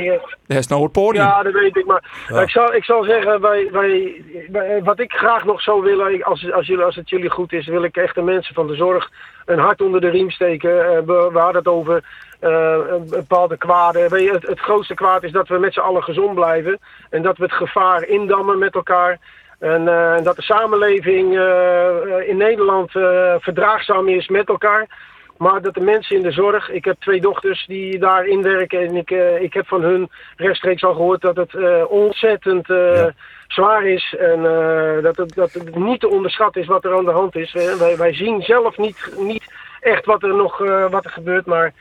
[0.46, 1.24] Dat is nou het podium.
[1.24, 1.86] Ja, dat weet ik.
[1.86, 2.04] Maar
[2.42, 6.52] ik, zal, ik zal zeggen, wij, wij, wij- wat ik graag nog zou willen, als,
[6.52, 9.10] als, jullie, als het jullie goed is, wil ik echt de mensen van de zorg
[9.44, 10.80] een hart onder de riem steken.
[10.84, 12.02] Eh, we, we hadden het over
[12.40, 14.10] een bepaalde kwaden.
[14.10, 16.78] Weet je, het, het grootste kwaad is dat we met z'n allen gezond blijven.
[17.10, 19.18] En dat we het gevaar indammen met elkaar.
[19.58, 24.86] En eh, dat de samenleving eh, in Nederland eh, verdraagzaam is met elkaar.
[25.38, 28.96] Maar dat de mensen in de zorg, ik heb twee dochters die daarin werken en
[28.96, 33.12] ik, eh, ik heb van hun rechtstreeks al gehoord dat het eh, ontzettend eh, Ja.
[33.48, 37.04] zwaar is en eh, dat, het, dat het niet te onderschatten is wat er aan
[37.04, 37.52] de hand is.
[37.78, 39.44] Wij, wij, zien zelf niet, niet
[39.80, 41.72] echt wat er nog eh, wat er gebeurt, maar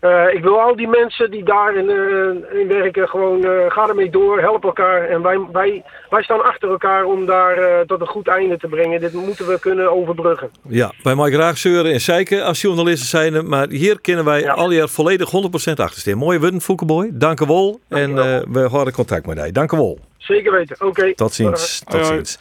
[0.00, 4.10] eh, ik wil al die mensen die daarin eh, in werken gewoon eh ga ermee
[4.10, 8.28] door, help elkaar en wij, wij, wij staan achter elkaar om daar tot een goed
[8.28, 9.00] einde te brengen.
[9.00, 10.50] Dit moeten we kunnen overbruggen.
[10.68, 13.48] Ja, wij mogen graag zeuren en zeiken als journalisten zijn.
[13.48, 14.52] Maar hier kunnen wij Ja.
[14.52, 16.18] al jaar volledig 100% achter staan.
[16.18, 17.10] Mooie woorden, Foukeboy.
[17.12, 17.80] Dank u wel.
[17.88, 18.14] En
[18.52, 19.52] we houden contact met jou.
[19.52, 19.98] Dank u wel.
[20.18, 20.76] Zeker weten.
[20.86, 21.14] Oké.
[21.14, 21.82] Tot ziens.
[21.88, 22.38] Tot ziens.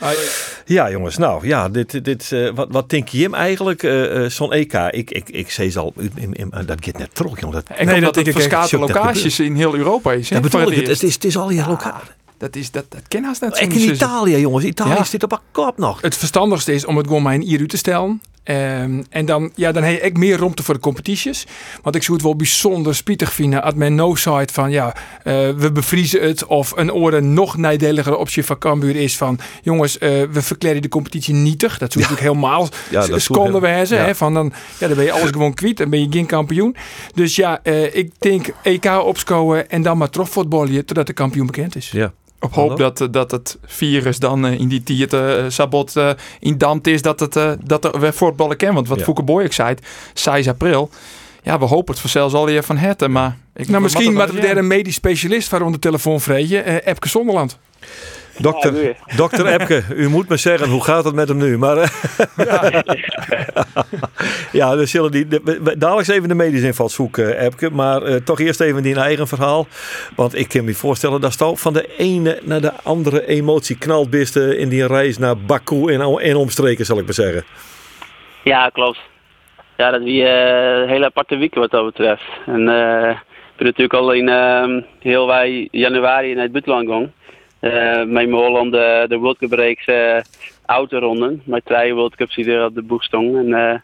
[0.66, 1.18] Ja, jongens.
[1.18, 3.84] Nou, ja, dit, dit, eh, wat, wat denk je hem eigenlijk?
[3.84, 4.74] eh, eh, Zo'n EK.
[4.74, 7.56] Ik, ik, ik zei ze al, in, in, in- dat gaat net terug, jongen.
[7.56, 8.54] Dat, Nee, omdat dat het denk ik echt.
[8.54, 10.30] verschillende dat locaties in heel Europa is.
[10.30, 10.88] hè, dat bedoel voor ik.
[10.88, 12.02] Het, is, het is al hier lokaal.
[12.38, 14.66] Dat, is, dat, dat ken haast net in zo'n- Italië, jongens.
[14.66, 15.04] Italië Ja.
[15.04, 16.02] zit op een kop nog.
[16.02, 18.22] Het verstandigste is om het gewoon maar in IRU te stellen.
[18.48, 21.46] Ehm, en dan, ja, dan heb ik meer ruimte voor de competities.
[21.82, 25.34] Want ik zou het wel bijzonder spietig vinden als men no site van ja, eh,
[25.58, 26.46] we bevriezen het.
[26.46, 30.90] Of een oren nog nadeligere optie van Cambuur is van jongens, eh, we verklaren de
[30.90, 31.78] competitie nietig.
[31.78, 33.98] Dat zou natuurlijk helemaal Ja, heel- wijzen.
[33.98, 34.04] ja.
[34.06, 35.78] Hè, van dan, ja, dan ben je alles gewoon kwijt.
[35.78, 36.76] Dan ben je geen kampioen.
[37.14, 41.76] Dus ja, eh, ik denk EK opscoren en dan maar trofvoetballen totdat de kampioen bekend
[41.76, 41.90] is.
[41.92, 42.14] Ja.
[42.40, 42.76] Op hoop Hallo?
[42.76, 45.94] dat, eh, dat het virus dan eh, in die tiert eh, sabot
[46.40, 48.74] in dampt is dat, het, dat er weer voetballen kan.
[48.74, 49.04] Want wat Ja.
[49.04, 49.76] Fouke Boy ik zei,
[50.14, 50.90] 6 april.
[51.44, 53.38] Ja, we hopen het vanzelfs al hier van het, maar...
[53.56, 56.66] Ik, Nou, misschien wat we daar een medisch specialist van onder de telefoon vregen.
[56.66, 57.58] eh Epke Zonderland.
[58.40, 61.58] Dokter, Ja, dokter Epke, u moet me zeggen, hoe gaat het met hem nu?
[61.58, 61.90] Maar, eh,
[64.52, 65.28] ja, dus zullen die,
[65.78, 67.70] dadelijk even de medisch inval zoeken, Epke.
[67.70, 69.68] Maar eh, toch eerst even die eigen verhaal.
[70.16, 74.36] Want ik kan me voorstellen dat je van de ene naar de andere emotie knalt
[74.36, 77.44] eh, in die reis naar Baku en, en omstreken, zal ik maar zeggen.
[78.44, 79.00] Ja, klopt.
[79.78, 82.24] Ja, dat wie eh, een hele aparte week wat dat betreft.
[82.46, 83.16] En eh
[83.58, 87.14] ik ben natuurlijk al in ehm, heel wij januari naar het buitenland gegaan.
[87.74, 90.18] Eh met Holland de, de World Cup reeks eh
[90.66, 91.42] autoronden.
[91.46, 93.46] Met drie World Cups die er op de boeg stonden.
[93.54, 93.80] En eh,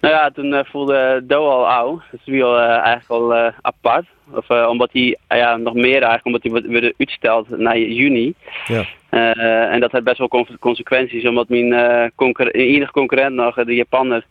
[0.00, 2.00] nou ja, toen eh, voelde Do al oud.
[2.10, 4.06] Dat is wie al eh, eigenlijk al eh, apart.
[4.34, 7.78] Of, eh, omdat hij ah ja, nog meer eigenlijk, omdat hij wordt- werd uitgesteld naar
[7.78, 8.34] juni.
[8.66, 8.84] Ja.
[9.10, 13.58] Eh, en dat heeft best wel con- consequenties, omdat mijn eh concurre- enige concurrent nog,
[13.58, 14.24] eh, de Japanner,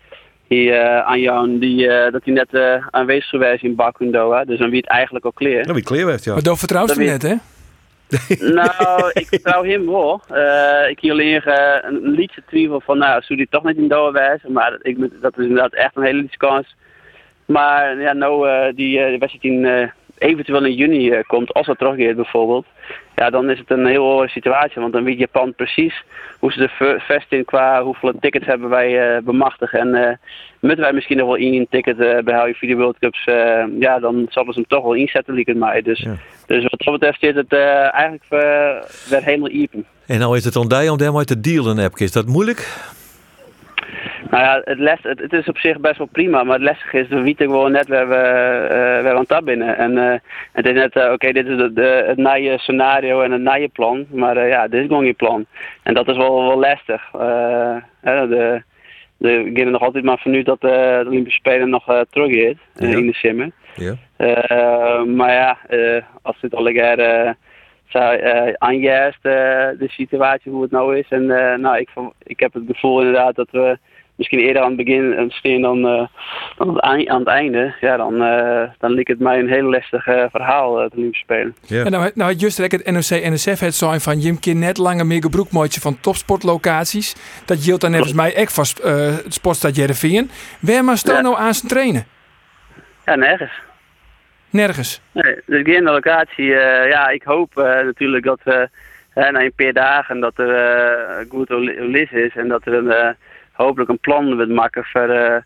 [0.48, 4.46] die uh, Anjan, die, eh, dat hij net eh, aanwezig geweest in Baku en Doha.
[4.46, 5.62] Dus dan wie het eigenlijk al clear.
[5.62, 6.34] Nou, wie kleer heeft, ja.
[6.34, 7.34] Maar vertrouwt weet- net, hè?
[8.60, 10.22] nou, ik vertrouw hem wel.
[10.30, 13.88] Eh, ik hier alleen eh, een liedje twijfel van, nou, zou die toch niet in
[13.88, 14.52] Doha wijzen.
[14.52, 16.76] Maar ik, dat is inderdaad echt een hele liedje kans.
[17.46, 21.77] Maar ja, nou, eh, die, die wedstrijd in, eventueel in juni eh, komt, als dat
[21.77, 22.65] teruggeeft bijvoorbeeld.
[23.15, 24.82] Ja, dan is het een heel andere situatie.
[24.82, 26.03] Want dan weet Japan precies
[26.39, 29.73] hoe ze ver- vest in qua hoeveel tickets hebben wij eh bemachtigd.
[29.73, 30.15] En eh
[30.60, 33.23] moeten wij misschien nog wel één ticket behouden voor de World Cups.
[33.80, 35.82] ja, dan zullen ze hem toch wel inzetten, lijkt het mij.
[35.82, 36.15] Dus, Ja.
[36.45, 38.25] dus wat dat betreft zit het eigenlijk
[39.10, 39.86] weer helemaal iepen.
[40.08, 42.03] En nou is het die om daarmee te dealen, Epke.
[42.03, 42.67] Is dat moeilijk?
[44.30, 47.00] Nou ja, het, les, het, het is op zich best wel prima, maar het lastige
[47.00, 49.78] is, we weten gewoon net waar we, eh waar we aan het binnen.
[49.78, 50.20] En eh,
[50.52, 53.68] het is net, eh, oké, dit is de, de, het nije scenario en het nije
[53.68, 55.46] plan, maar eh, ja, dit is gewoon geen plan.
[55.84, 57.10] En dat is wel, wel lastig.
[57.13, 57.76] Eh,
[58.30, 58.62] de,
[59.18, 62.02] de, we er nog altijd maar vanuit dat eh, de Olympische Spelen nog eh
[62.76, 62.98] eh, Ja.
[62.98, 63.50] in de simmer.
[63.76, 63.94] Ja.
[64.18, 66.68] Eh, maar ja, eh, als het al
[67.00, 67.32] eh
[67.88, 69.32] zou eh aanjuist eh,
[69.80, 71.06] de situatie hoe het nou is.
[71.10, 73.78] En eh, nou, ik, van- ik heb het gevoel inderdaad dat we
[74.17, 76.08] misschien eerder aan het begin eh, staan dan, eh,
[76.58, 77.73] dan aan het einde.
[77.82, 81.23] Ja, dan, eh dan lijkt het mij een heel lastig eh, verhaal, eh, het Olympische
[81.23, 81.56] Spelen.
[81.62, 81.84] Ja.
[81.84, 85.21] En nou, nou had juist het NOC-NSF het zijn van je kind net langer meer
[85.21, 87.15] gebroekmootje van topsportlocaties.
[87.45, 90.30] Dat geldt dan volgens mij echt vast eh het sportstad Jereveen.
[90.60, 91.21] Waar maar staan Ja.
[91.21, 92.06] nou aan zijn trainen?
[93.06, 93.51] Ja, nergens.
[94.49, 95.01] Nergens.
[95.12, 96.53] Nee, dus geen locatie.
[96.56, 98.69] eh, ja, ik hoop eh, natuurlijk dat we
[99.13, 101.49] eh, na een paar dagen dat er eh, goed
[101.80, 103.10] lis is en dat er een, eh,
[103.58, 105.41] hopelijk een plan wordt maken voor eh,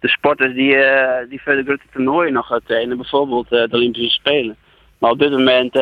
[0.00, 3.76] de sporters die, eh, die voor de grote toernooien nog gaan trainen, bijvoorbeeld eh, de
[3.76, 4.56] Olympische Spelen.
[4.98, 5.74] Maar op dit moment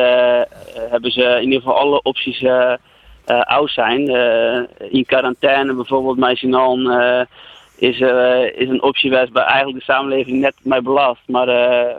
[0.89, 2.45] hebben ze in ieder geval alle opties
[3.25, 4.07] oud zijn.
[4.89, 6.17] In quarantaine bijvoorbeeld,
[6.91, 7.21] eh
[7.77, 7.99] is,
[8.55, 11.21] is een optie geweest bij eigenlijk de samenleving net mij belast.
[11.25, 11.47] Maar,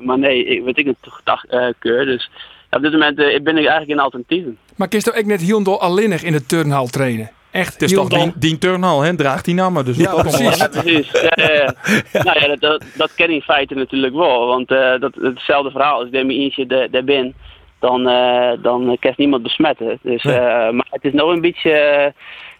[0.00, 2.04] maar nee, ik, weet ik het gedacht keur.
[2.04, 2.30] Dus
[2.70, 4.58] op dit moment ben ik eigenlijk in alternatieven.
[4.76, 7.30] Maar toch ook net heel door alleenig in de turnhal trainen?
[7.56, 9.16] Echt Het is toch die, die turnhal, hè?
[9.16, 9.84] Draagt die namen.
[9.84, 10.56] Dus Ja, precies.
[10.56, 11.10] Ja, precies.
[11.34, 11.74] Ja.
[12.24, 14.46] Nou ja, dat, dat, ken ik in feite natuurlijk wel.
[14.46, 17.34] Want eh, dat, hetzelfde verhaal, als ik er eentje daar ben,
[17.78, 19.98] dan, eh dan kan niemand besmetten.
[20.02, 22.12] Dus, eh, maar het is nou een beetje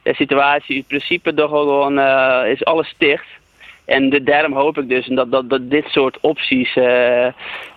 [0.02, 0.76] de situatie.
[0.76, 2.00] In principe toch gewoon
[2.46, 3.26] is alles dicht.
[3.86, 7.26] En de, daarom hoop ik dus dat, dat, dat dit soort opties eh,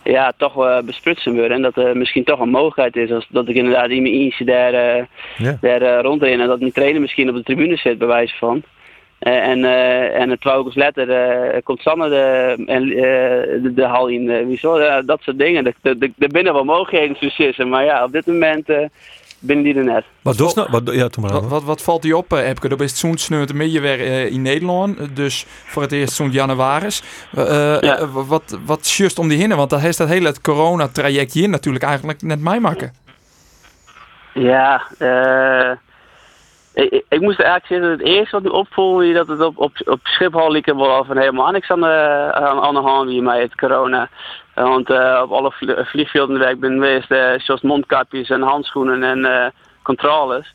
[0.04, 1.52] ja, toch wel besprutsen worden.
[1.52, 4.46] En dat er misschien toch een mogelijkheid is als, dat ik inderdaad in mijn eentje
[4.46, 5.04] daar, eh
[5.38, 5.58] Ja.
[5.62, 6.32] daar eh, rondren.
[6.42, 8.62] En dat mijn trainer misschien op de tribune zit, bij wijze van.
[9.20, 9.64] En,
[10.14, 10.44] en het
[10.76, 14.48] later eh, komt Sanne de, en, de, de hal in.
[14.48, 15.02] wieso?
[15.06, 15.66] Dat soort dingen.
[15.82, 17.70] Er- binnen wel mogelijkheden sissen.
[17.70, 18.68] Maar ja, op dit moment
[19.42, 20.04] binnen die er net.
[20.22, 20.68] Wat je nou?
[20.72, 22.68] Wat, ja, maar Wat, wat, wat valt die op, eh, Epke?
[22.70, 25.16] Dat is zo'n sneurt meer weer eh, in Nederland.
[25.16, 27.04] Dus voor het eerst zo'n januaris.
[27.36, 27.98] Eh, eh, Ja.
[27.98, 29.58] eh, wat, wat is juist om die hinnen?
[29.58, 32.94] Want daar heeft dat hele corona-traject hier natuurlijk eigenlijk net mij maken.
[34.34, 35.72] Ja, eh
[36.74, 39.58] ik, ik- ik moest eigenlijk zeggen, het eerste wat me opviel, is dat het op,
[39.58, 43.10] op, op Schiphol liep er wel van helemaal niks aan de, aan, aan de hand
[43.10, 44.10] hier met het corona.
[44.60, 48.42] Eh, Want eh, op alle vlie- vliegvelden waar ik ben geweest, eh zoals mondkapjes en
[48.42, 50.54] handschoenen en controles.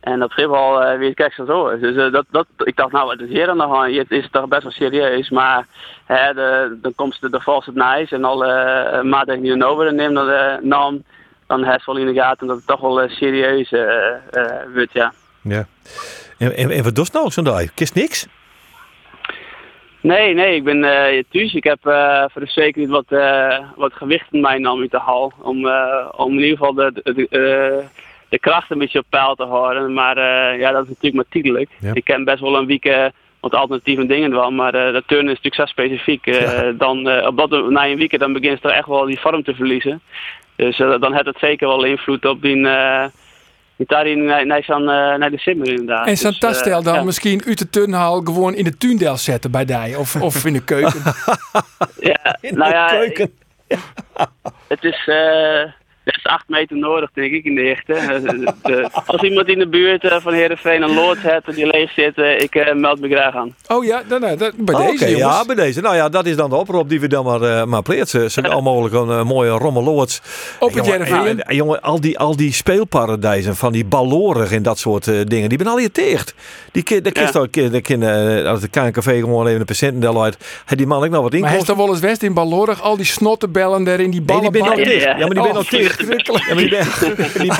[0.00, 1.78] En op Schiphol uh, weer kijk zo.
[1.78, 3.96] Dus uh, dat, dat, ik dacht, nou, wat is hier aan de hand?
[3.96, 5.30] Het is toch best wel serieus.
[5.30, 5.66] Maar
[6.04, 6.34] hè,
[6.80, 8.46] dan komt de, de valse nice en alle
[8.94, 11.04] uh, maatregelen die er over nemen, dan, nam,
[11.46, 13.70] dan heeft wel in de gaten dat het toch wel serieus
[14.74, 15.12] wordt, ja.
[15.40, 15.66] Ja.
[16.38, 17.74] En, wat doet nou zo'n dag?
[17.74, 18.26] Kist niks?
[20.06, 21.54] Nee, nee, ik ben uh, thuis.
[21.54, 24.98] Ik heb uh, voor de zekerheid wat, uh, wat gewicht in mij nam uit de
[24.98, 25.32] hal.
[25.42, 25.68] Om,
[26.16, 27.84] om in ieder geval de, de,
[28.28, 29.92] de, kracht een beetje op peil te houden.
[29.92, 30.18] Maar
[30.58, 31.70] ja, dat is natuurlijk maar tijdelijk.
[31.92, 34.50] Ik ken best wel een week wat alternatieve dingen wel.
[34.50, 36.24] Maar de turn is natuurlijk zo specifiek.
[36.24, 36.72] Ja.
[36.72, 40.00] dan, op dat, na een week dan begint er echt wel die vorm te verliezen.
[40.56, 42.68] Dus dan heeft het zeker wel invloed op die
[43.76, 44.86] daarin naar, naar, uh,
[45.18, 46.06] naar de simmer inderdaad.
[46.06, 47.02] En zo'n dus, uh, dan ja.
[47.02, 50.64] misschien uit de tunnel gewoon in de tuindel zetten bij die of, of in de
[50.64, 51.00] keuken.
[51.98, 53.32] ja, in nou de ja, keuken.
[54.68, 55.10] Het is
[56.06, 57.94] uh, best acht meter nodig denk ik in de hichte.
[59.06, 62.54] als iemand in de buurt uh, van Heerenveen een loods heeft die leeg zit, ik
[62.54, 63.54] uh, meld me graag aan.
[63.68, 65.46] Oh ja, dan, dan, dan, bij Oké, deze ja, jongens.
[65.46, 65.80] bij deze.
[65.80, 68.08] Nou ja, dat is dan de oproep die we dan maar, uh, maar pleert.
[68.08, 70.22] Ze al mogelijk een mooie rommeloods.
[70.58, 71.36] Op het Heerenveen.
[71.36, 75.58] Ja, jongen, al die, al die speelparadijzen van die ballorig en dat soort dingen, die
[75.58, 76.34] ben al je teert.
[76.72, 78.04] Die kind, de kist ook, de kind,
[78.46, 81.48] als de KNKV gewoon even een patiëntendel uit, had die man ook nog wat Maar
[81.50, 84.40] hij is toch wel eens west in Ballorig, al die snottenbellen daar in die Nee,
[84.40, 84.52] die ballen.
[84.52, 84.98] ben al Ja, ja.
[84.98, 85.62] Ja, maar die ben Oh, al
[85.96, 86.26] dicht.
[86.26, 86.86] Ja, maar die ben,
[87.40, 87.52] die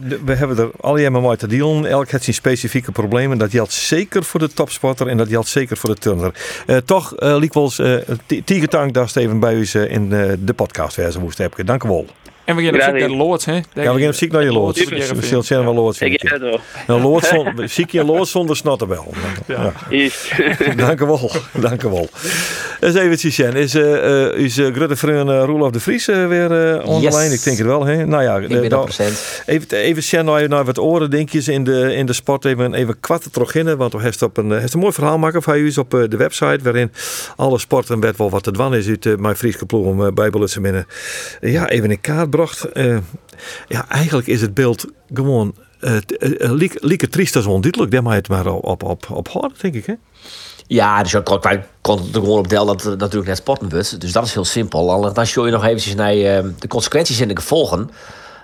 [0.00, 1.86] ben- We hebben er al jaren mee te dealen.
[1.86, 3.38] Elk heeft zijn specifieke problemen.
[3.38, 6.34] Dat geldt zeker voor de topsporter en dat geldt zeker voor de turner.
[6.66, 7.42] Eh, toch, uh,
[7.78, 7.96] uh,
[8.44, 11.66] Tigertank daar Steven bij u uh, in uh, de podcast verse moest hebben.
[11.66, 12.06] Dank u wel.
[12.46, 13.54] En we gaan op zoek naar de loods, hè?
[13.54, 13.62] Ja,
[13.94, 14.84] we gaan op zoek naar je loods.
[14.84, 16.40] We zullen zien wel loods Ik vinden.
[16.40, 16.50] heb het
[16.86, 16.96] wel.
[16.96, 19.14] Nou, loods zonder, ziek je loods zonder snottenbel.
[19.46, 19.72] Ja.
[20.76, 21.30] Dank u wel.
[21.52, 22.08] Dank u wel.
[22.80, 23.54] Eens even Sjen.
[23.54, 27.00] Is, uh, uh, is uh, grote vriend uh, Roelof de Vries uh, weer uh, on
[27.00, 27.14] Yes.
[27.14, 27.34] the line?
[27.34, 27.84] Ik denk het wel.
[27.84, 28.06] Hè?
[28.06, 28.86] Nou ja, Ik ben.
[29.46, 32.44] Even, even Sjen, naar, naar wat oren denkjes in de, in de sport.
[32.44, 33.76] Even, even kwart terug in.
[33.76, 36.16] Want we hebben op een, heeft een mooi verhaal maken van u op uh, de
[36.16, 36.58] website.
[36.62, 36.92] Waarin
[37.36, 40.08] alle sporten werd wel wat te dwan is uit uh, mijn Friese ploeg om uh,
[40.12, 40.30] bij
[40.60, 40.86] binnen.
[41.40, 42.30] ja, even in kaart
[42.74, 42.98] Uh,
[43.68, 45.54] ja, eigenlijk is het beeld gewoon.
[45.80, 45.96] Uh,
[46.38, 47.92] lieke, lieke triest als onduidelijk.
[47.92, 49.86] Daar het maar op, op, op, houden, denk ik.
[49.86, 49.94] Hè?
[50.66, 53.68] Ja, dus wij kon het gewoon op delen dat natuurlijk net sporten.
[53.68, 54.90] Dus dat is heel simpel.
[54.90, 57.90] Al- Dan show je nog eventjes naar eh, de consequenties en de gevolgen.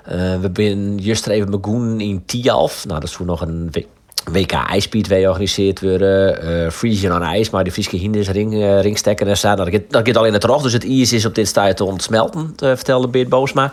[0.05, 2.85] Eh, we zijn juist even met Goen in Tialf.
[2.87, 4.01] Nou, dat is toen nog een W-
[4.32, 6.42] WK IJspeed georganiseerd worden.
[6.64, 9.54] eh Freezing aan ijs, maar de Friese hinders ring, eh, ringstekken en zo.
[9.54, 10.62] Dat gaat, dat gaat in het rog.
[10.62, 13.72] Dus het ijs is op dit stadium te ontsmelten, eh, vertelde Beert Boosma.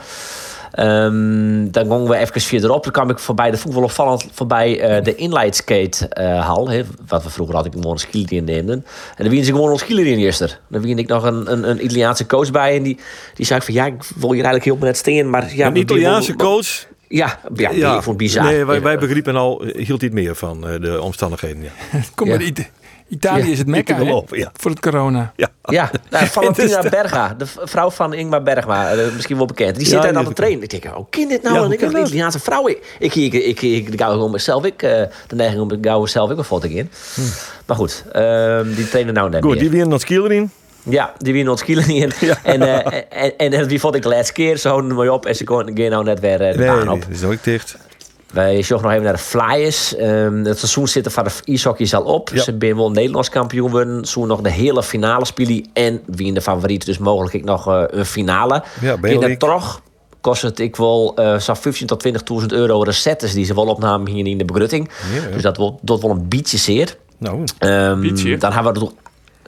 [0.71, 2.83] Ehm, dan gingen we even verderop.
[2.83, 6.69] Dan kwam ik voorbij, dat vond ik wel opvallend, voorbij de inlightskate eh hal.
[7.07, 7.99] Wat we vroeger altijd gewoon een
[8.37, 8.85] in neemden.
[9.15, 10.59] En dan wien ze gewoon skieler in eerst.
[10.67, 12.75] Dan wien ik nog een, een, een Italiaanse coach bij.
[12.75, 12.99] En die,
[13.33, 15.29] die zei van, ja, ik wil hier eigenlijk heel net staan.
[15.29, 16.85] Maar ja, een Italiaanse wil- coach.
[17.09, 17.87] Ja, ja, ja.
[17.95, 18.43] ik vond het bizar.
[18.43, 21.61] Nee, wij, wij begrepen al, eh, hield iets meer van eh, de omstandigheden.
[21.61, 21.69] Ja.
[22.15, 22.63] Kom maar, Ita-
[23.07, 24.51] Italië Ja, is het mekka, ik op, ja.
[24.53, 25.33] Voor het corona.
[25.35, 25.49] Ja.
[25.63, 26.89] Ja, nou, Valentina.
[26.89, 29.75] Berga, de vrouw van Ingmar Bergma, eh, misschien wel bekend.
[29.75, 30.63] Die zit daar aan het trainen.
[30.63, 31.55] Ik denk, hoe kan dit nou?
[31.55, 32.01] Ja, en ik dacht, een?
[32.01, 32.67] Italiaanse vrouw.
[32.67, 34.89] Ik, ik, ik, ik, ik, ik gewoon mezelf, ik, eh,
[35.27, 36.89] de neiging om de gauw zelf ik een foto in.
[37.65, 39.59] Maar goed, ehm, die trainen nou net Goed, meer.
[39.61, 40.51] die weer naar skieler in.
[40.83, 42.11] Ja, die wie ons kielen in.
[42.43, 44.57] En, eh, en, en, en die vond ik de laatste keer.
[44.57, 46.67] Ze houden hem mooi op en ze kon gaan nou net weer eh, de Nee,
[46.67, 47.01] baan op.
[47.01, 47.77] dat is ook dicht.
[48.33, 49.95] Wij zoeken nog even naar de Flyers.
[49.95, 52.29] Ehm, het seizoen zit er van de ijshockey al op.
[52.29, 52.37] Ja.
[52.41, 54.05] Ze zijn wel Nederlands kampioen worden.
[54.05, 55.69] Zo nog de hele finale spelen.
[55.73, 58.63] En wie in de favoriet, dus mogelijk ik nog eh, een finale.
[58.81, 59.81] Ja, in het toch
[60.21, 62.07] kost het ik wel eh zo'n 15 tot
[62.41, 64.89] 20.000 euro recettes die ze wel opnamen hier in de begrutting.
[65.13, 65.31] Ja.
[65.33, 66.95] Dus dat wil, dat wel een beetje zeer.
[67.17, 68.37] Nou, Ehm, Beetje?
[68.37, 68.89] Dan hebben we het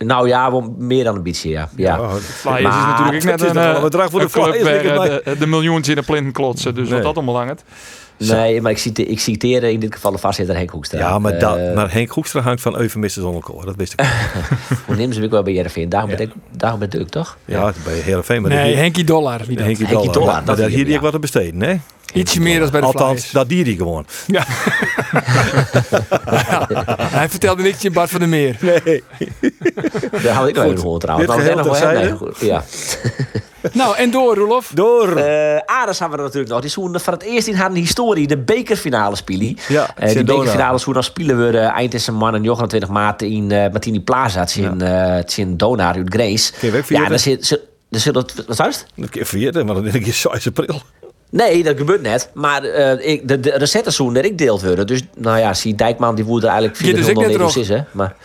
[0.06, 1.70] nou ja, wel meer dan een beetje, ja.
[1.76, 1.96] ja.
[1.98, 4.44] ja, Flyers Maar is natuurlijk ook het net is een, eh, bedrag voor de club
[4.54, 6.76] Flyers, ik, eh, de, de miljoens in de plinten klotsen.
[6.76, 6.94] Dus Nee.
[6.94, 7.64] wat dat allemaal hangt.
[8.18, 11.00] Nee, maar ik, cite, ik citeer in dit geval de vastzitter Henk Hoekstra.
[11.00, 13.66] ja maar, dat, Eh, maar Henk Hoekstra hangt van Eufemistes onder elkaar.
[13.66, 14.00] Dat wist ik.
[14.86, 15.88] Hoe nemen ze ook wel bij JRV?
[15.88, 17.38] Daarom ben ik, daarom ben ik toch?
[17.46, 18.42] ja, bij Heerenveen.
[18.42, 19.42] Maar Nee, dat- Henkie Dollar.
[19.48, 19.66] Wie dat?
[19.66, 20.14] Henkie Henkie Dollar.
[20.14, 20.96] Dollar, Maar dat daar hier die ja.
[20.96, 21.76] ik wat te besteden, hè?
[22.14, 23.32] Ietsje meer dan bij de Althans, Flyers.
[23.32, 24.06] dat die die gewoon.
[24.28, 24.44] Ja.
[27.02, 28.58] Hij vertelde niks in Bart van der Meer.
[28.62, 29.04] Nee.
[30.24, 31.30] Daar hou ik nog even gehoord trouwens.
[31.30, 32.00] Dit Nou, geheel terzijde.
[32.10, 32.38] Nee, goed.
[32.40, 32.64] Ja.
[33.74, 34.72] Nou, en door, Roelof.
[34.74, 35.16] Door.
[35.18, 36.62] Eh Ares hebben we er natuurlijk nog.
[36.62, 39.58] Die zoen van het eerst in haar historie de bekerfinale spelen.
[39.68, 40.38] Ja, Eh, die Sindona.
[40.40, 44.00] bekerfinale zoen dan spelen we uh, eind is man en 29 maart in eh Martini
[44.02, 44.40] Plaza.
[44.40, 46.52] Het is in, eh, is in Donar uit Grace.
[46.88, 47.60] Ja, daar zit...
[47.90, 48.86] zit dat, wat was het?
[48.96, 50.82] Een keer vierde, maar dan denk ik 6 april.
[51.32, 52.30] Nee, dat gebeurt net.
[52.34, 54.88] Maar eh, ik, de, de receptenzoen dat ik deelt worden.
[54.88, 57.68] Dus nou ja, zie Dijkman die woede eigenlijk Ja, dus ik net Nederlands erop.
[57.70, 57.76] is.
[57.76, 57.82] Hè?
[57.92, 58.16] Maar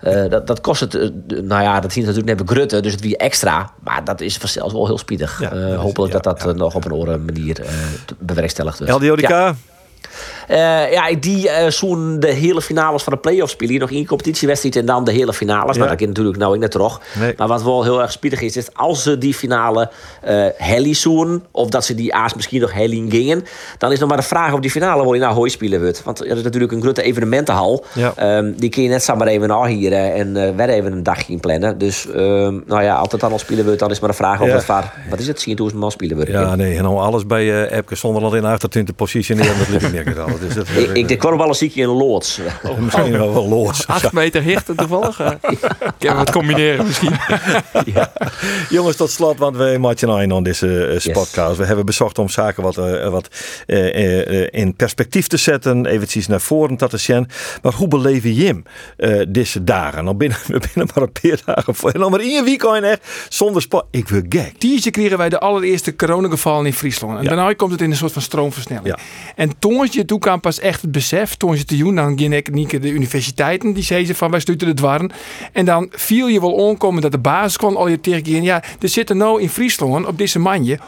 [0.00, 0.94] eh, dat, dat kost het.
[0.94, 2.82] eh, nou ja, dat zien natuurlijk net begrutten.
[2.82, 3.70] Dus het wie extra.
[3.84, 5.40] Maar dat is vanzelf wel heel spiedig.
[5.40, 6.58] Ja, dat is- hopelijk ja, dat dat ja.
[6.62, 8.92] nog op een oren manier te bewerkstelligd wordt.
[8.92, 9.54] LDODK.
[10.48, 10.80] Ja.
[10.86, 13.80] ja, die uh, zoen de hele finales van de play-offs spelen.
[13.80, 15.78] Nog één competitiewedstrijd en dan de hele finales.
[15.78, 17.00] Maar dat kan natuurlijk nou ik net terug.
[17.36, 19.90] Maar wat wel heel erg spietig is, is als ze die finale
[20.28, 23.44] uh, heli zoen, of dat ze die aas misschien nog heli gingen,
[23.78, 26.02] dan is nog maar de vraag of die finale wel in nou hooi spelen wordt.
[26.02, 27.84] Want er is natuurlijk een grote evenementenhal.
[28.20, 31.32] Um, die kun je net samen even naar hier en uh, weer even een dagje
[31.32, 31.78] in plannen.
[31.78, 34.46] Dus um, nou ja, altijd dan al spelen wordt, dan is maar de vraag of
[34.46, 34.54] ja.
[34.54, 36.30] het vaar, wat is het, 10.000 man spelen wordt.
[36.30, 40.11] Ja, nee, en nou alles bij uh, Epke Zonderland in 28 positioneren, dat lukt niet
[40.14, 42.40] Dus dat, ik, ik denk wel wel een ziekje in loods.
[42.62, 43.86] Oh, misschien wel wel loods.
[43.86, 45.20] 8 meter hichten toevallig.
[45.20, 45.30] Uh,
[45.98, 47.16] ik heb het combineren misschien.
[47.84, 48.12] ja.
[48.68, 51.56] Jongens, tot slot, want we maken een aan deze uh, podcast.
[51.56, 53.28] We hebben bezocht om zaken wat, uh, wat
[53.66, 57.28] uh, in perspectief te zetten, eventjes naar voren te zien.
[57.62, 58.64] Maar hoe beleven je hem
[59.32, 60.04] deze dagen?
[60.04, 61.90] Nou binnen, binnen maar een paar dagen voor.
[61.90, 63.84] En dan maar één weekend echt zonder sport.
[63.90, 64.58] Ik wil gek.
[64.58, 67.16] Tientje kregen wij de allereerste coronagevallen in Friesland.
[67.16, 67.28] En ja.
[67.28, 68.86] daarna komt het in een soort van stroomversnelling.
[68.86, 68.98] Ja.
[69.36, 72.34] En toen je toen kwam pas echt het besef, toen je te doen, dan ging
[72.34, 75.10] ik niet de universiteiten die zeiden van wij sluiten het warren.
[75.52, 78.88] En dan viel je wel onkomen dat de basis kon al je tegen ja, er
[78.88, 80.78] zitten nou in Friesland op deze manje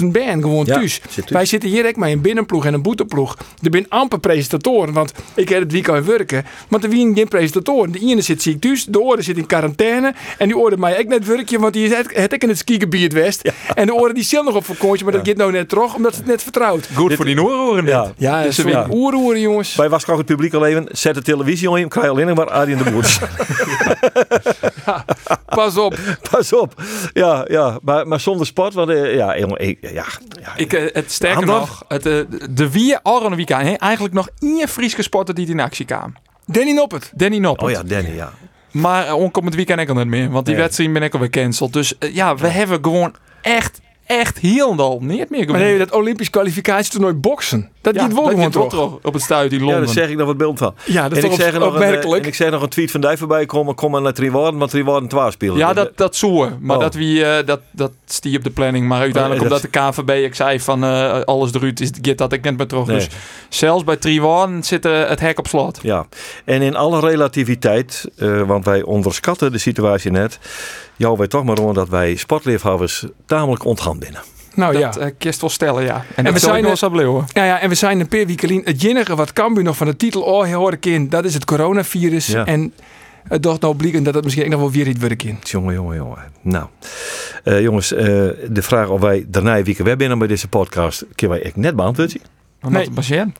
[0.00, 1.00] 100.000 band gewoon ja, thuis.
[1.26, 3.36] Wij zitten hier ook met een binnenploeg en een boeteploeg.
[3.38, 6.44] Er zijn amper presentatoren, want ik heb het weekend werken.
[6.68, 7.92] Want er zijn geen presentatoren.
[7.92, 10.14] De ene zit ziek thuis, de andere zit in quarantaine.
[10.38, 13.12] En die oorde mij ik net werkje, want die het, het ik in het skigebied
[13.12, 13.40] west.
[13.42, 13.52] Ja.
[13.74, 16.12] En de oren die zit nog op vakantie, maar dat gaat nou net terug, omdat
[16.12, 16.88] ze het net vertrouwt.
[16.94, 18.86] Goed voor die oren Ja, ja dus ja.
[18.88, 19.74] oren jongens.
[19.74, 22.78] Bij was het publiek al even, zet de televisie om, krijg je alleen maar Arjen
[22.78, 23.18] de Boer.
[24.86, 25.04] ja,
[25.46, 25.98] pas op.
[26.30, 26.82] Pas op.
[27.12, 27.78] Ja, ja.
[27.82, 30.04] Maar, maar zonder sport, want uh, ja, jongen, ik, ja,
[30.40, 34.68] ja, ik, uh, het sterker nog, het, uh, de wie Arne weekend, eigenlijk nog één
[34.68, 36.14] Friese sporter die in actie kwam.
[36.46, 37.10] Danny Noppert.
[37.14, 37.68] Danny Noppert.
[37.68, 38.32] Oh ja, Danny, ja.
[38.70, 40.62] Maar uh, onkomend weekend ik al niet meer, want die nee.
[40.62, 41.72] wedstrijd ben ik alweer cancelled.
[41.72, 47.14] Dus ja, we hebben gewoon echt echt heel niet meer Maar nee, dat Olympisch kwalificatietoernooi
[47.14, 47.70] boksen.
[47.80, 49.78] Dat ja, gewoon toch op het stuit in Londen.
[49.78, 50.74] Ja, daar zeg ik nog wat beeld van.
[50.84, 53.00] Ja, dat is en ik zeg nog Een, en ik zeg nog een tweet van
[53.00, 53.74] Dijven bij komen.
[53.74, 55.56] Kom maar naar maar Triworden 12 spelen.
[55.56, 56.50] Ja, dat, dat zo.
[56.60, 56.82] Maar oh.
[56.82, 58.88] dat, wie, uh, dat, dat stie op de planning.
[58.88, 62.42] Maar uiteindelijk omdat de KVB, ik zei van uh, alles eruit, is dit dat ik
[62.42, 62.86] net met terug.
[62.86, 62.96] Nee.
[62.96, 63.08] Dus
[63.48, 65.78] zelfs bij Triworden zit uh, het hek op slot.
[65.82, 66.06] Ja,
[66.44, 68.10] en in alle relativiteit,
[68.46, 70.38] want wij onderschatten de situatie net
[71.00, 74.22] jou weet toch maar rond dat wij sportliefhebbers tamelijk ontgaan binnen.
[74.60, 76.04] Nou dat, ja, uh, kist wel stellen, ja.
[76.14, 78.62] En, en we zijn nog zo Ja, ja, en we zijn een per weekelien.
[78.64, 81.44] Het enige wat Cambuur nog van de titel oh hoor ik in, dat is het
[81.44, 82.26] coronavirus.
[82.26, 82.44] Ja.
[82.44, 82.72] En
[83.28, 85.38] het dacht nou blijken dat het misschien nog wel weer iets werk in.
[85.42, 86.18] Jongen, jongen, jongen.
[86.42, 86.66] Nou,
[87.44, 88.00] uh, jongens, uh,
[88.48, 91.76] de vraag of wij daarna week weer binnen bij deze podcast, kunnen wij echt net
[91.76, 92.20] beantwoorden.
[92.68, 92.88] Nee.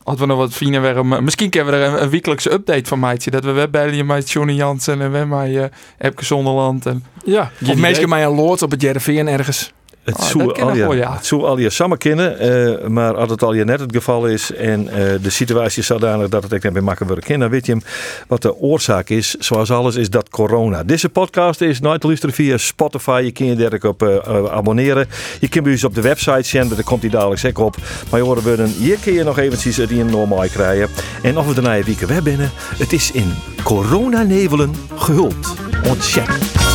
[0.03, 1.25] Als we nog wat fijner werden.
[1.25, 3.33] Misschien kunnen we er een, een wekelijkse update van maken.
[3.33, 5.65] Dat we webbellen met Johnny Jansen en we met uh,
[5.99, 6.87] Epke Zonderland.
[6.87, 9.73] En, ja, of meestal mij een lood op het Jereveen ergens.
[10.05, 11.15] Het oh, zou al, je, ja.
[11.15, 12.47] het al je samen kennen,
[12.83, 15.87] uh, maar als het al je net het geval is en uh, de situatie is
[15.87, 17.83] zodanig dat het ik bij makkelijk kennen, dan weet je hem
[18.29, 19.35] wat de oorzaak is.
[19.35, 20.85] Zoals alles is dat corona.
[20.85, 23.23] Deze podcast is nooit te luisteren via Spotify.
[23.25, 24.17] Je kunt je direct op uh,
[24.51, 25.09] abonneren.
[25.41, 27.77] Je kunt bij ons op de website zenden, daar komt hij dadelijk zeker op.
[28.11, 30.89] Maar je horen we hier kun je nog eventjes het in normaal krijgen.
[31.23, 32.51] En of we daarna een week weer binnen.
[32.55, 35.55] Het is in coronanevelen gehuld.
[35.89, 36.70] Ontzettend.